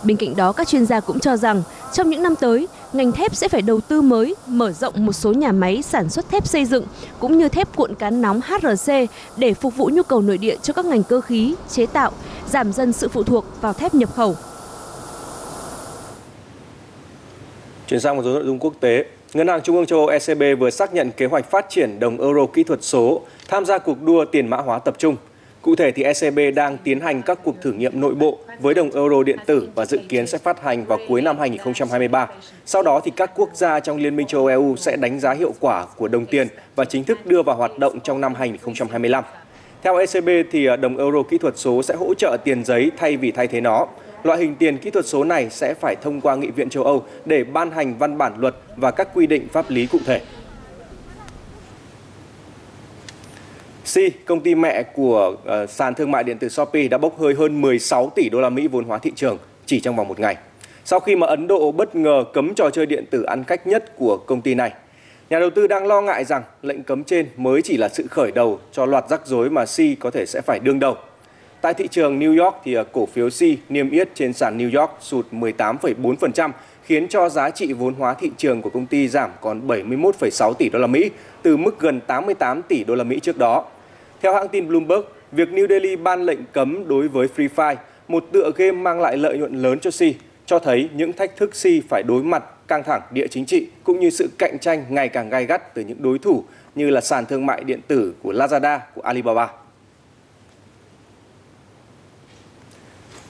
Bên 0.03 0.17
cạnh 0.17 0.35
đó, 0.35 0.51
các 0.51 0.67
chuyên 0.67 0.85
gia 0.85 0.99
cũng 0.99 1.19
cho 1.19 1.37
rằng 1.37 1.63
trong 1.93 2.09
những 2.09 2.23
năm 2.23 2.33
tới, 2.39 2.67
ngành 2.93 3.11
thép 3.11 3.35
sẽ 3.35 3.47
phải 3.47 3.61
đầu 3.61 3.81
tư 3.81 4.01
mới, 4.01 4.35
mở 4.47 4.71
rộng 4.71 5.05
một 5.05 5.13
số 5.13 5.33
nhà 5.33 5.51
máy 5.51 5.81
sản 5.81 6.09
xuất 6.09 6.29
thép 6.29 6.47
xây 6.47 6.65
dựng 6.65 6.85
cũng 7.19 7.37
như 7.37 7.49
thép 7.49 7.75
cuộn 7.75 7.95
cán 7.95 8.21
nóng 8.21 8.41
HRC 8.41 8.93
để 9.37 9.53
phục 9.53 9.75
vụ 9.77 9.89
nhu 9.93 10.03
cầu 10.03 10.21
nội 10.21 10.37
địa 10.37 10.55
cho 10.63 10.73
các 10.73 10.85
ngành 10.85 11.03
cơ 11.03 11.21
khí, 11.21 11.55
chế 11.69 11.85
tạo, 11.85 12.11
giảm 12.47 12.73
dần 12.73 12.93
sự 12.93 13.07
phụ 13.07 13.23
thuộc 13.23 13.45
vào 13.61 13.73
thép 13.73 13.93
nhập 13.93 14.15
khẩu. 14.15 14.35
Chuyển 17.87 17.99
sang 17.99 18.15
một 18.15 18.23
số 18.25 18.33
nội 18.33 18.43
dung 18.45 18.59
quốc 18.59 18.73
tế, 18.79 19.05
Ngân 19.33 19.47
hàng 19.47 19.61
Trung 19.61 19.75
ương 19.75 19.85
châu 19.85 19.99
Âu 19.99 20.07
ECB 20.07 20.59
vừa 20.59 20.69
xác 20.69 20.93
nhận 20.93 21.11
kế 21.11 21.25
hoạch 21.25 21.51
phát 21.51 21.65
triển 21.69 21.99
đồng 21.99 22.21
euro 22.21 22.45
kỹ 22.45 22.63
thuật 22.63 22.83
số 22.83 23.21
tham 23.47 23.65
gia 23.65 23.77
cuộc 23.77 24.01
đua 24.01 24.25
tiền 24.25 24.47
mã 24.47 24.57
hóa 24.57 24.79
tập 24.79 24.95
trung. 24.97 25.15
Cụ 25.61 25.75
thể 25.75 25.91
thì 25.91 26.03
ECB 26.03 26.39
đang 26.55 26.77
tiến 26.83 26.99
hành 26.99 27.21
các 27.21 27.39
cuộc 27.43 27.61
thử 27.61 27.71
nghiệm 27.71 28.01
nội 28.01 28.15
bộ 28.15 28.39
với 28.59 28.73
đồng 28.73 28.91
euro 28.91 29.23
điện 29.23 29.39
tử 29.45 29.69
và 29.75 29.85
dự 29.85 29.99
kiến 30.09 30.27
sẽ 30.27 30.37
phát 30.37 30.61
hành 30.63 30.85
vào 30.85 30.99
cuối 31.07 31.21
năm 31.21 31.39
2023. 31.39 32.27
Sau 32.65 32.83
đó 32.83 33.01
thì 33.03 33.11
các 33.15 33.31
quốc 33.35 33.49
gia 33.53 33.79
trong 33.79 33.97
Liên 33.97 34.15
minh 34.15 34.27
châu 34.27 34.45
Âu 34.45 34.47
EU 34.47 34.75
sẽ 34.75 34.95
đánh 34.95 35.19
giá 35.19 35.33
hiệu 35.33 35.53
quả 35.59 35.85
của 35.97 36.07
đồng 36.07 36.25
tiền 36.25 36.47
và 36.75 36.85
chính 36.85 37.03
thức 37.03 37.25
đưa 37.25 37.43
vào 37.43 37.55
hoạt 37.55 37.79
động 37.79 37.99
trong 37.99 38.21
năm 38.21 38.33
2025. 38.35 39.23
Theo 39.83 39.97
ECB 39.97 40.29
thì 40.51 40.65
à, 40.65 40.75
đồng 40.75 40.97
euro 40.97 41.23
kỹ 41.23 41.37
thuật 41.37 41.57
số 41.57 41.83
sẽ 41.83 41.95
hỗ 41.95 42.13
trợ 42.13 42.37
tiền 42.43 42.65
giấy 42.65 42.91
thay 42.97 43.17
vì 43.17 43.31
thay 43.31 43.47
thế 43.47 43.61
nó. 43.61 43.87
Loại 44.23 44.39
hình 44.39 44.55
tiền 44.55 44.77
kỹ 44.77 44.89
thuật 44.89 45.05
số 45.05 45.23
này 45.23 45.49
sẽ 45.49 45.73
phải 45.73 45.95
thông 46.01 46.21
qua 46.21 46.35
Nghị 46.35 46.47
viện 46.47 46.69
châu 46.69 46.83
Âu 46.83 47.03
để 47.25 47.43
ban 47.43 47.71
hành 47.71 47.97
văn 47.97 48.17
bản 48.17 48.33
luật 48.37 48.55
và 48.75 48.91
các 48.91 49.07
quy 49.13 49.27
định 49.27 49.47
pháp 49.53 49.69
lý 49.69 49.85
cụ 49.85 49.99
thể. 50.05 50.21
Si, 53.89 54.09
công 54.25 54.39
ty 54.39 54.55
mẹ 54.55 54.83
của 54.83 55.35
uh, 55.63 55.69
sàn 55.69 55.95
thương 55.95 56.11
mại 56.11 56.23
điện 56.23 56.37
tử 56.37 56.49
Shopee 56.49 56.87
đã 56.87 56.97
bốc 56.97 57.19
hơi 57.19 57.33
hơn 57.33 57.61
16 57.61 58.11
tỷ 58.15 58.29
đô 58.29 58.41
la 58.41 58.49
Mỹ 58.49 58.67
vốn 58.67 58.85
hóa 58.85 58.97
thị 58.97 59.11
trường 59.15 59.37
chỉ 59.65 59.79
trong 59.79 59.95
vòng 59.95 60.07
một 60.07 60.19
ngày. 60.19 60.37
Sau 60.85 60.99
khi 60.99 61.15
mà 61.15 61.27
Ấn 61.27 61.47
Độ 61.47 61.71
bất 61.71 61.95
ngờ 61.95 62.23
cấm 62.33 62.53
trò 62.55 62.69
chơi 62.69 62.85
điện 62.85 63.05
tử 63.11 63.23
ăn 63.23 63.43
cách 63.43 63.67
nhất 63.67 63.97
của 63.97 64.17
công 64.17 64.41
ty 64.41 64.55
này. 64.55 64.73
Nhà 65.29 65.39
đầu 65.39 65.49
tư 65.49 65.67
đang 65.67 65.87
lo 65.87 66.01
ngại 66.01 66.25
rằng 66.25 66.43
lệnh 66.61 66.83
cấm 66.83 67.03
trên 67.03 67.27
mới 67.37 67.61
chỉ 67.61 67.77
là 67.77 67.89
sự 67.89 68.07
khởi 68.09 68.31
đầu 68.31 68.59
cho 68.71 68.85
loạt 68.85 69.05
rắc 69.09 69.27
rối 69.27 69.49
mà 69.49 69.65
Si 69.65 69.95
có 69.95 70.11
thể 70.11 70.25
sẽ 70.25 70.41
phải 70.41 70.59
đương 70.59 70.79
đầu. 70.79 70.95
Tại 71.61 71.73
thị 71.73 71.87
trường 71.91 72.19
New 72.19 72.43
York 72.43 72.55
thì 72.63 72.73
ờ, 72.73 72.83
cổ 72.91 73.05
phiếu 73.05 73.29
Si 73.29 73.57
niêm 73.69 73.89
yết 73.89 74.09
trên 74.15 74.33
sàn 74.33 74.57
New 74.57 74.79
York 74.79 74.91
sụt 74.99 75.25
18,4% 75.31 76.51
khiến 76.83 77.07
cho 77.07 77.29
giá 77.29 77.49
trị 77.49 77.73
vốn 77.73 77.93
hóa 77.93 78.13
thị 78.13 78.31
trường 78.37 78.61
của 78.61 78.69
công 78.69 78.85
ty 78.85 79.07
giảm 79.07 79.31
còn 79.41 79.67
71,6 79.67 80.53
tỷ 80.53 80.69
đô 80.69 80.79
la 80.79 80.87
Mỹ 80.87 81.11
từ 81.41 81.57
mức 81.57 81.79
gần 81.79 81.99
88 82.07 82.61
tỷ 82.61 82.83
đô 82.83 82.95
la 82.95 83.03
Mỹ 83.03 83.19
trước 83.19 83.37
đó. 83.37 83.65
Theo 84.21 84.33
hãng 84.33 84.47
tin 84.47 84.67
Bloomberg, 84.67 85.01
việc 85.31 85.49
New 85.49 85.67
Delhi 85.67 85.95
ban 85.95 86.23
lệnh 86.23 86.39
cấm 86.53 86.87
đối 86.87 87.07
với 87.07 87.27
Free 87.35 87.49
Fire, 87.55 87.75
một 88.07 88.25
tựa 88.31 88.51
game 88.55 88.71
mang 88.71 89.01
lại 89.01 89.17
lợi 89.17 89.37
nhuận 89.37 89.61
lớn 89.61 89.79
cho 89.79 89.91
Si, 89.91 90.15
cho 90.45 90.59
thấy 90.59 90.89
những 90.93 91.13
thách 91.13 91.37
thức 91.37 91.55
Si 91.55 91.81
phải 91.89 92.03
đối 92.03 92.23
mặt 92.23 92.43
căng 92.67 92.83
thẳng 92.83 93.01
địa 93.11 93.27
chính 93.27 93.45
trị 93.45 93.67
cũng 93.83 93.99
như 93.99 94.09
sự 94.09 94.29
cạnh 94.37 94.59
tranh 94.59 94.85
ngày 94.89 95.09
càng 95.09 95.29
gai 95.29 95.45
gắt 95.45 95.73
từ 95.73 95.81
những 95.81 96.01
đối 96.01 96.19
thủ 96.19 96.43
như 96.75 96.89
là 96.89 97.01
sàn 97.01 97.25
thương 97.25 97.45
mại 97.45 97.63
điện 97.63 97.79
tử 97.87 98.13
của 98.23 98.33
Lazada, 98.33 98.79
của 98.95 99.01
Alibaba. 99.01 99.47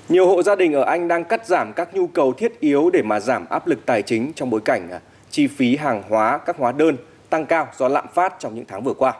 Nhiều 0.09 0.27
hộ 0.27 0.43
gia 0.43 0.55
đình 0.55 0.73
ở 0.73 0.83
Anh 0.83 1.07
đang 1.07 1.23
cắt 1.23 1.47
giảm 1.47 1.73
các 1.73 1.95
nhu 1.95 2.07
cầu 2.07 2.33
thiết 2.33 2.59
yếu 2.59 2.89
để 2.93 3.01
mà 3.01 3.19
giảm 3.19 3.45
áp 3.49 3.67
lực 3.67 3.85
tài 3.85 4.01
chính 4.01 4.33
trong 4.35 4.49
bối 4.49 4.61
cảnh 4.65 4.91
à, 4.91 4.99
chi 5.29 5.47
phí 5.47 5.75
hàng 5.75 6.03
hóa, 6.09 6.37
các 6.45 6.57
hóa 6.57 6.71
đơn 6.71 6.97
tăng 7.29 7.45
cao 7.45 7.67
do 7.77 7.87
lạm 7.87 8.05
phát 8.13 8.33
trong 8.39 8.55
những 8.55 8.65
tháng 8.67 8.83
vừa 8.83 8.93
qua. 8.93 9.13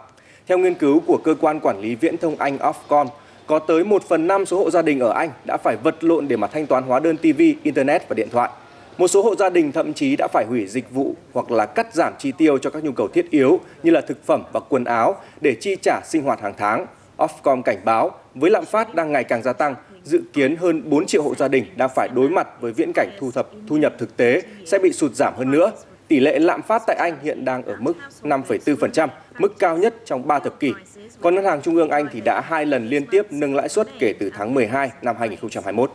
Theo 0.50 0.58
nghiên 0.58 0.76
cứu 0.76 1.00
của 1.00 1.18
cơ 1.18 1.36
quan 1.42 1.60
quản 1.60 1.80
lý 1.82 1.96
viễn 1.96 2.18
thông 2.18 2.36
Anh 2.36 2.58
Ofcom, 2.58 3.08
có 3.48 3.60
tới 3.60 3.84
1 3.84 4.04
phần 4.04 4.28
5 4.28 4.46
số 4.46 4.58
hộ 4.58 4.70
gia 4.72 4.82
đình 4.82 5.00
ở 5.00 5.12
Anh 5.12 5.30
đã 5.46 5.58
phải 5.64 5.78
vật 5.84 6.04
lộn 6.04 6.28
để 6.28 6.36
mà 6.36 6.48
thanh 6.48 6.68
toán 6.68 6.84
hóa 6.84 7.00
đơn 7.00 7.18
TV, 7.18 7.42
Internet 7.64 8.10
và 8.10 8.14
điện 8.14 8.28
thoại. 8.32 8.50
Một 8.98 9.08
số 9.08 9.22
hộ 9.22 9.36
gia 9.36 9.50
đình 9.50 9.72
thậm 9.72 9.94
chí 9.94 10.16
đã 10.16 10.28
phải 10.34 10.46
hủy 10.50 10.68
dịch 10.68 10.92
vụ 10.92 11.16
hoặc 11.34 11.52
là 11.52 11.66
cắt 11.66 11.94
giảm 11.94 12.14
chi 12.20 12.32
tiêu 12.38 12.58
cho 12.58 12.70
các 12.70 12.84
nhu 12.84 12.92
cầu 12.92 13.08
thiết 13.08 13.30
yếu 13.30 13.60
như 13.84 13.92
là 13.92 14.02
thực 14.02 14.26
phẩm 14.26 14.44
và 14.54 14.60
quần 14.60 14.84
áo 14.84 15.16
để 15.42 15.56
chi 15.62 15.76
trả 15.82 16.02
sinh 16.06 16.24
hoạt 16.24 16.42
hàng 16.42 16.54
tháng. 16.58 16.86
Ofcom 17.18 17.62
cảnh 17.62 17.78
báo 17.86 18.12
với 18.36 18.52
lạm 18.52 18.66
phát 18.66 18.96
đang 18.96 19.12
ngày 19.12 19.24
càng 19.24 19.44
gia 19.44 19.54
tăng, 19.54 19.76
dự 20.04 20.22
kiến 20.34 20.56
hơn 20.56 20.90
4 20.90 21.06
triệu 21.06 21.24
hộ 21.24 21.36
gia 21.36 21.48
đình 21.48 21.66
đang 21.76 21.90
phải 21.96 22.10
đối 22.16 22.30
mặt 22.30 22.48
với 22.62 22.72
viễn 22.72 22.92
cảnh 22.96 23.10
thu 23.20 23.32
thập 23.32 23.48
thu 23.68 23.78
nhập 23.78 23.94
thực 23.98 24.18
tế 24.18 24.42
sẽ 24.66 24.80
bị 24.84 24.92
sụt 24.92 25.16
giảm 25.16 25.34
hơn 25.38 25.52
nữa. 25.52 25.72
Tỷ 26.08 26.20
lệ 26.20 26.40
lạm 26.40 26.62
phát 26.62 26.84
tại 26.88 26.96
Anh 26.96 27.18
hiện 27.24 27.46
đang 27.46 27.64
ở 27.64 27.76
mức 27.80 27.94
5,4%, 28.24 29.08
mức 29.40 29.60
cao 29.60 29.78
nhất 29.78 29.96
trong 30.06 30.28
3 30.28 30.40
thập 30.40 30.60
kỷ. 30.60 30.74
Còn 31.22 31.36
Ngân 31.36 31.46
hàng 31.46 31.62
Trung 31.62 31.76
ương 31.76 31.90
Anh 31.90 32.08
thì 32.12 32.22
đã 32.22 32.42
hai 32.42 32.66
lần 32.66 32.88
liên 32.88 33.06
tiếp 33.06 33.32
nâng 33.32 33.56
lãi 33.56 33.70
suất 33.70 33.88
kể 34.00 34.14
từ 34.20 34.32
tháng 34.38 34.54
12 34.54 34.92
năm 35.02 35.16
2021. 35.20 35.92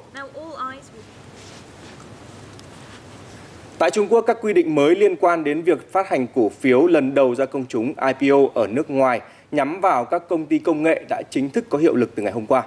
Tại 3.78 3.90
Trung 3.90 4.08
Quốc, 4.08 4.20
các 4.20 4.38
quy 4.40 4.52
định 4.52 4.74
mới 4.74 4.96
liên 4.96 5.16
quan 5.16 5.44
đến 5.44 5.62
việc 5.62 5.92
phát 5.92 6.08
hành 6.08 6.26
cổ 6.34 6.48
phiếu 6.48 6.86
lần 6.86 7.14
đầu 7.14 7.34
ra 7.34 7.46
công 7.46 7.64
chúng 7.68 7.92
IPO 8.20 8.36
ở 8.54 8.66
nước 8.66 8.90
ngoài 8.90 9.20
nhắm 9.50 9.80
vào 9.80 10.04
các 10.04 10.28
công 10.28 10.46
ty 10.46 10.58
công 10.58 10.82
nghệ 10.82 11.04
đã 11.08 11.22
chính 11.30 11.50
thức 11.50 11.64
có 11.68 11.78
hiệu 11.78 11.94
lực 11.94 12.10
từ 12.14 12.22
ngày 12.22 12.32
hôm 12.32 12.46
qua. 12.46 12.62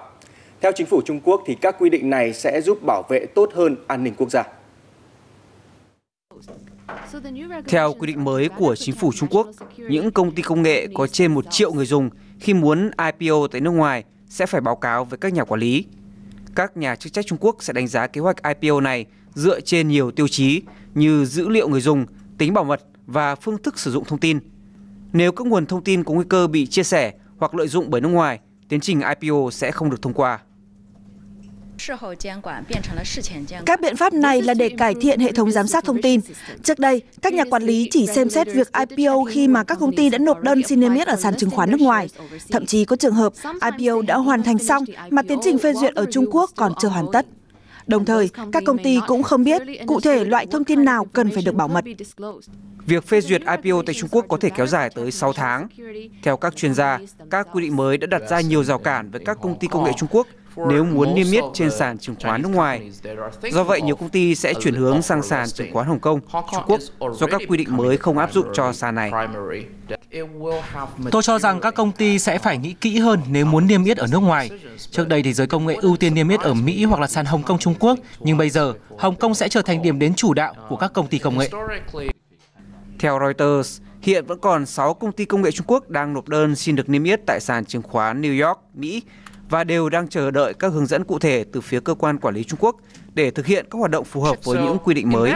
Theo 0.61 0.71
chính 0.71 0.87
phủ 0.87 1.01
Trung 1.01 1.19
Quốc 1.23 1.43
thì 1.45 1.55
các 1.61 1.75
quy 1.79 1.89
định 1.89 2.09
này 2.09 2.33
sẽ 2.33 2.61
giúp 2.61 2.83
bảo 2.85 3.03
vệ 3.09 3.25
tốt 3.25 3.51
hơn 3.53 3.75
an 3.87 4.03
ninh 4.03 4.13
quốc 4.17 4.31
gia. 4.31 4.43
Theo 7.67 7.93
quy 7.93 8.07
định 8.07 8.23
mới 8.23 8.49
của 8.49 8.75
chính 8.75 8.95
phủ 8.95 9.11
Trung 9.15 9.29
Quốc, 9.31 9.47
những 9.77 10.11
công 10.11 10.31
ty 10.31 10.41
công 10.41 10.61
nghệ 10.61 10.87
có 10.93 11.07
trên 11.07 11.33
1 11.33 11.45
triệu 11.51 11.73
người 11.73 11.85
dùng 11.85 12.09
khi 12.39 12.53
muốn 12.53 12.91
IPO 13.19 13.47
tại 13.51 13.61
nước 13.61 13.71
ngoài 13.71 14.03
sẽ 14.29 14.45
phải 14.45 14.61
báo 14.61 14.75
cáo 14.75 15.05
với 15.05 15.17
các 15.17 15.33
nhà 15.33 15.43
quản 15.43 15.59
lý. 15.59 15.85
Các 16.55 16.77
nhà 16.77 16.95
chức 16.95 17.13
trách 17.13 17.25
Trung 17.25 17.37
Quốc 17.41 17.55
sẽ 17.59 17.73
đánh 17.73 17.87
giá 17.87 18.07
kế 18.07 18.21
hoạch 18.21 18.35
IPO 18.43 18.81
này 18.81 19.05
dựa 19.33 19.59
trên 19.59 19.87
nhiều 19.87 20.11
tiêu 20.11 20.27
chí 20.27 20.61
như 20.95 21.25
dữ 21.25 21.49
liệu 21.49 21.69
người 21.69 21.81
dùng, 21.81 22.05
tính 22.37 22.53
bảo 22.53 22.63
mật 22.63 22.81
và 23.05 23.35
phương 23.35 23.57
thức 23.57 23.79
sử 23.79 23.91
dụng 23.91 24.05
thông 24.05 24.19
tin. 24.19 24.39
Nếu 25.13 25.31
các 25.31 25.47
nguồn 25.47 25.65
thông 25.65 25.83
tin 25.83 26.03
có 26.03 26.13
nguy 26.13 26.25
cơ 26.29 26.47
bị 26.47 26.67
chia 26.67 26.83
sẻ 26.83 27.13
hoặc 27.37 27.55
lợi 27.55 27.67
dụng 27.67 27.89
bởi 27.89 28.01
nước 28.01 28.09
ngoài, 28.09 28.39
tiến 28.69 28.79
trình 28.79 29.01
IPO 29.21 29.51
sẽ 29.51 29.71
không 29.71 29.89
được 29.89 30.01
thông 30.01 30.13
qua. 30.13 30.39
Các 33.65 33.81
biện 33.81 33.95
pháp 33.95 34.13
này 34.13 34.41
là 34.41 34.53
để 34.53 34.69
cải 34.69 34.95
thiện 35.01 35.19
hệ 35.19 35.31
thống 35.31 35.51
giám 35.51 35.67
sát 35.67 35.85
thông 35.85 36.01
tin. 36.01 36.21
Trước 36.63 36.79
đây, 36.79 37.01
các 37.21 37.33
nhà 37.33 37.43
quản 37.49 37.63
lý 37.63 37.87
chỉ 37.91 38.07
xem 38.07 38.29
xét 38.29 38.47
việc 38.47 38.67
IPO 38.89 39.23
khi 39.23 39.47
mà 39.47 39.63
các 39.63 39.79
công 39.79 39.95
ty 39.95 40.09
đã 40.09 40.17
nộp 40.17 40.41
đơn 40.41 40.63
xin 40.63 40.79
niêm 40.79 40.93
yết 40.93 41.07
ở 41.07 41.15
sàn 41.15 41.35
chứng 41.35 41.49
khoán 41.49 41.71
nước 41.71 41.81
ngoài. 41.81 42.09
Thậm 42.51 42.65
chí 42.65 42.85
có 42.85 42.95
trường 42.95 43.13
hợp 43.13 43.33
IPO 43.77 44.01
đã 44.01 44.17
hoàn 44.17 44.43
thành 44.43 44.57
xong 44.57 44.83
mà 45.09 45.21
tiến 45.21 45.39
trình 45.43 45.57
phê 45.57 45.73
duyệt 45.73 45.93
ở 45.93 46.05
Trung 46.11 46.25
Quốc 46.31 46.51
còn 46.55 46.73
chưa 46.79 46.87
hoàn 46.87 47.05
tất. 47.13 47.25
Đồng 47.87 48.05
thời, 48.05 48.29
các 48.51 48.63
công 48.65 48.83
ty 48.83 48.99
cũng 49.07 49.23
không 49.23 49.43
biết 49.43 49.61
cụ 49.87 49.99
thể 49.99 50.25
loại 50.25 50.45
thông 50.51 50.63
tin 50.63 50.85
nào 50.85 51.05
cần 51.05 51.31
phải 51.31 51.43
được 51.43 51.55
bảo 51.55 51.67
mật. 51.67 51.85
Việc 52.85 53.07
phê 53.07 53.21
duyệt 53.21 53.41
IPO 53.41 53.81
tại 53.85 53.95
Trung 53.95 54.09
Quốc 54.11 54.25
có 54.29 54.37
thể 54.37 54.49
kéo 54.49 54.67
dài 54.67 54.89
tới 54.95 55.11
6 55.11 55.33
tháng. 55.33 55.67
Theo 56.23 56.37
các 56.37 56.55
chuyên 56.55 56.73
gia, 56.73 56.99
các 57.29 57.47
quy 57.53 57.63
định 57.63 57.75
mới 57.75 57.97
đã 57.97 58.07
đặt 58.07 58.21
ra 58.29 58.41
nhiều 58.41 58.63
rào 58.63 58.79
cản 58.79 59.11
với 59.11 59.21
các 59.25 59.37
công 59.41 59.59
ty 59.59 59.67
công 59.67 59.83
nghệ 59.83 59.91
Trung 59.97 60.09
Quốc 60.11 60.27
nếu 60.69 60.83
muốn 60.83 61.15
niêm 61.15 61.31
yết 61.31 61.43
trên 61.53 61.71
sàn 61.71 61.97
chứng 61.97 62.15
khoán 62.21 62.41
nước 62.41 62.49
ngoài. 62.49 62.91
Do 63.51 63.63
vậy, 63.63 63.81
nhiều 63.81 63.95
công 63.95 64.09
ty 64.09 64.35
sẽ 64.35 64.53
chuyển 64.53 64.75
hướng 64.75 65.01
sang 65.01 65.23
sàn 65.23 65.49
chứng 65.49 65.73
khoán 65.73 65.87
Hồng 65.87 65.99
Kông, 65.99 66.19
Trung 66.51 66.63
Quốc 66.67 66.79
do 67.13 67.27
các 67.27 67.41
quy 67.47 67.57
định 67.57 67.77
mới 67.77 67.97
không 67.97 68.17
áp 68.17 68.33
dụng 68.33 68.47
cho 68.53 68.73
sàn 68.73 68.95
này. 68.95 69.11
Tôi 71.11 71.23
cho 71.23 71.39
rằng 71.39 71.59
các 71.59 71.75
công 71.75 71.91
ty 71.91 72.19
sẽ 72.19 72.37
phải 72.37 72.57
nghĩ 72.57 72.73
kỹ 72.81 72.99
hơn 72.99 73.19
nếu 73.29 73.45
muốn 73.45 73.67
niêm 73.67 73.83
yết 73.83 73.97
ở 73.97 74.07
nước 74.11 74.19
ngoài. 74.19 74.49
Trước 74.91 75.07
đây 75.07 75.23
thì 75.23 75.33
giới 75.33 75.47
công 75.47 75.65
nghệ 75.65 75.75
ưu 75.81 75.97
tiên 75.97 76.13
niêm 76.13 76.29
yết 76.29 76.39
ở 76.39 76.53
Mỹ 76.53 76.83
hoặc 76.83 77.01
là 77.01 77.07
sàn 77.07 77.25
Hồng 77.25 77.43
Kông 77.43 77.59
Trung 77.59 77.75
Quốc, 77.79 77.99
nhưng 78.19 78.37
bây 78.37 78.49
giờ 78.49 78.73
Hồng 78.97 79.15
Kông 79.15 79.35
sẽ 79.35 79.49
trở 79.49 79.61
thành 79.61 79.81
điểm 79.81 79.99
đến 79.99 80.13
chủ 80.13 80.33
đạo 80.33 80.53
của 80.69 80.75
các 80.75 80.93
công 80.93 81.07
ty 81.07 81.19
công 81.19 81.37
nghệ. 81.37 81.49
Theo 82.99 83.19
Reuters, 83.19 83.81
hiện 84.01 84.25
vẫn 84.25 84.39
còn 84.39 84.65
6 84.65 84.93
công 84.93 85.11
ty 85.11 85.25
công 85.25 85.41
nghệ 85.41 85.51
Trung 85.51 85.67
Quốc 85.67 85.89
đang 85.89 86.13
nộp 86.13 86.27
đơn 86.27 86.55
xin 86.55 86.75
được 86.75 86.89
niêm 86.89 87.03
yết 87.03 87.19
tại 87.27 87.39
sàn 87.39 87.65
chứng 87.65 87.81
khoán 87.81 88.21
New 88.21 88.47
York, 88.47 88.59
Mỹ 88.73 89.01
và 89.49 89.63
đều 89.63 89.89
đang 89.89 90.07
chờ 90.07 90.31
đợi 90.31 90.53
các 90.53 90.67
hướng 90.67 90.85
dẫn 90.85 91.03
cụ 91.03 91.19
thể 91.19 91.45
từ 91.53 91.61
phía 91.61 91.79
cơ 91.79 91.93
quan 91.93 92.19
quản 92.19 92.35
lý 92.35 92.43
Trung 92.43 92.59
Quốc 92.61 92.75
để 93.13 93.31
thực 93.31 93.45
hiện 93.45 93.65
các 93.71 93.77
hoạt 93.79 93.91
động 93.91 94.05
phù 94.05 94.21
hợp 94.21 94.43
với 94.43 94.63
những 94.63 94.77
quy 94.83 94.93
định 94.93 95.09
mới. 95.09 95.33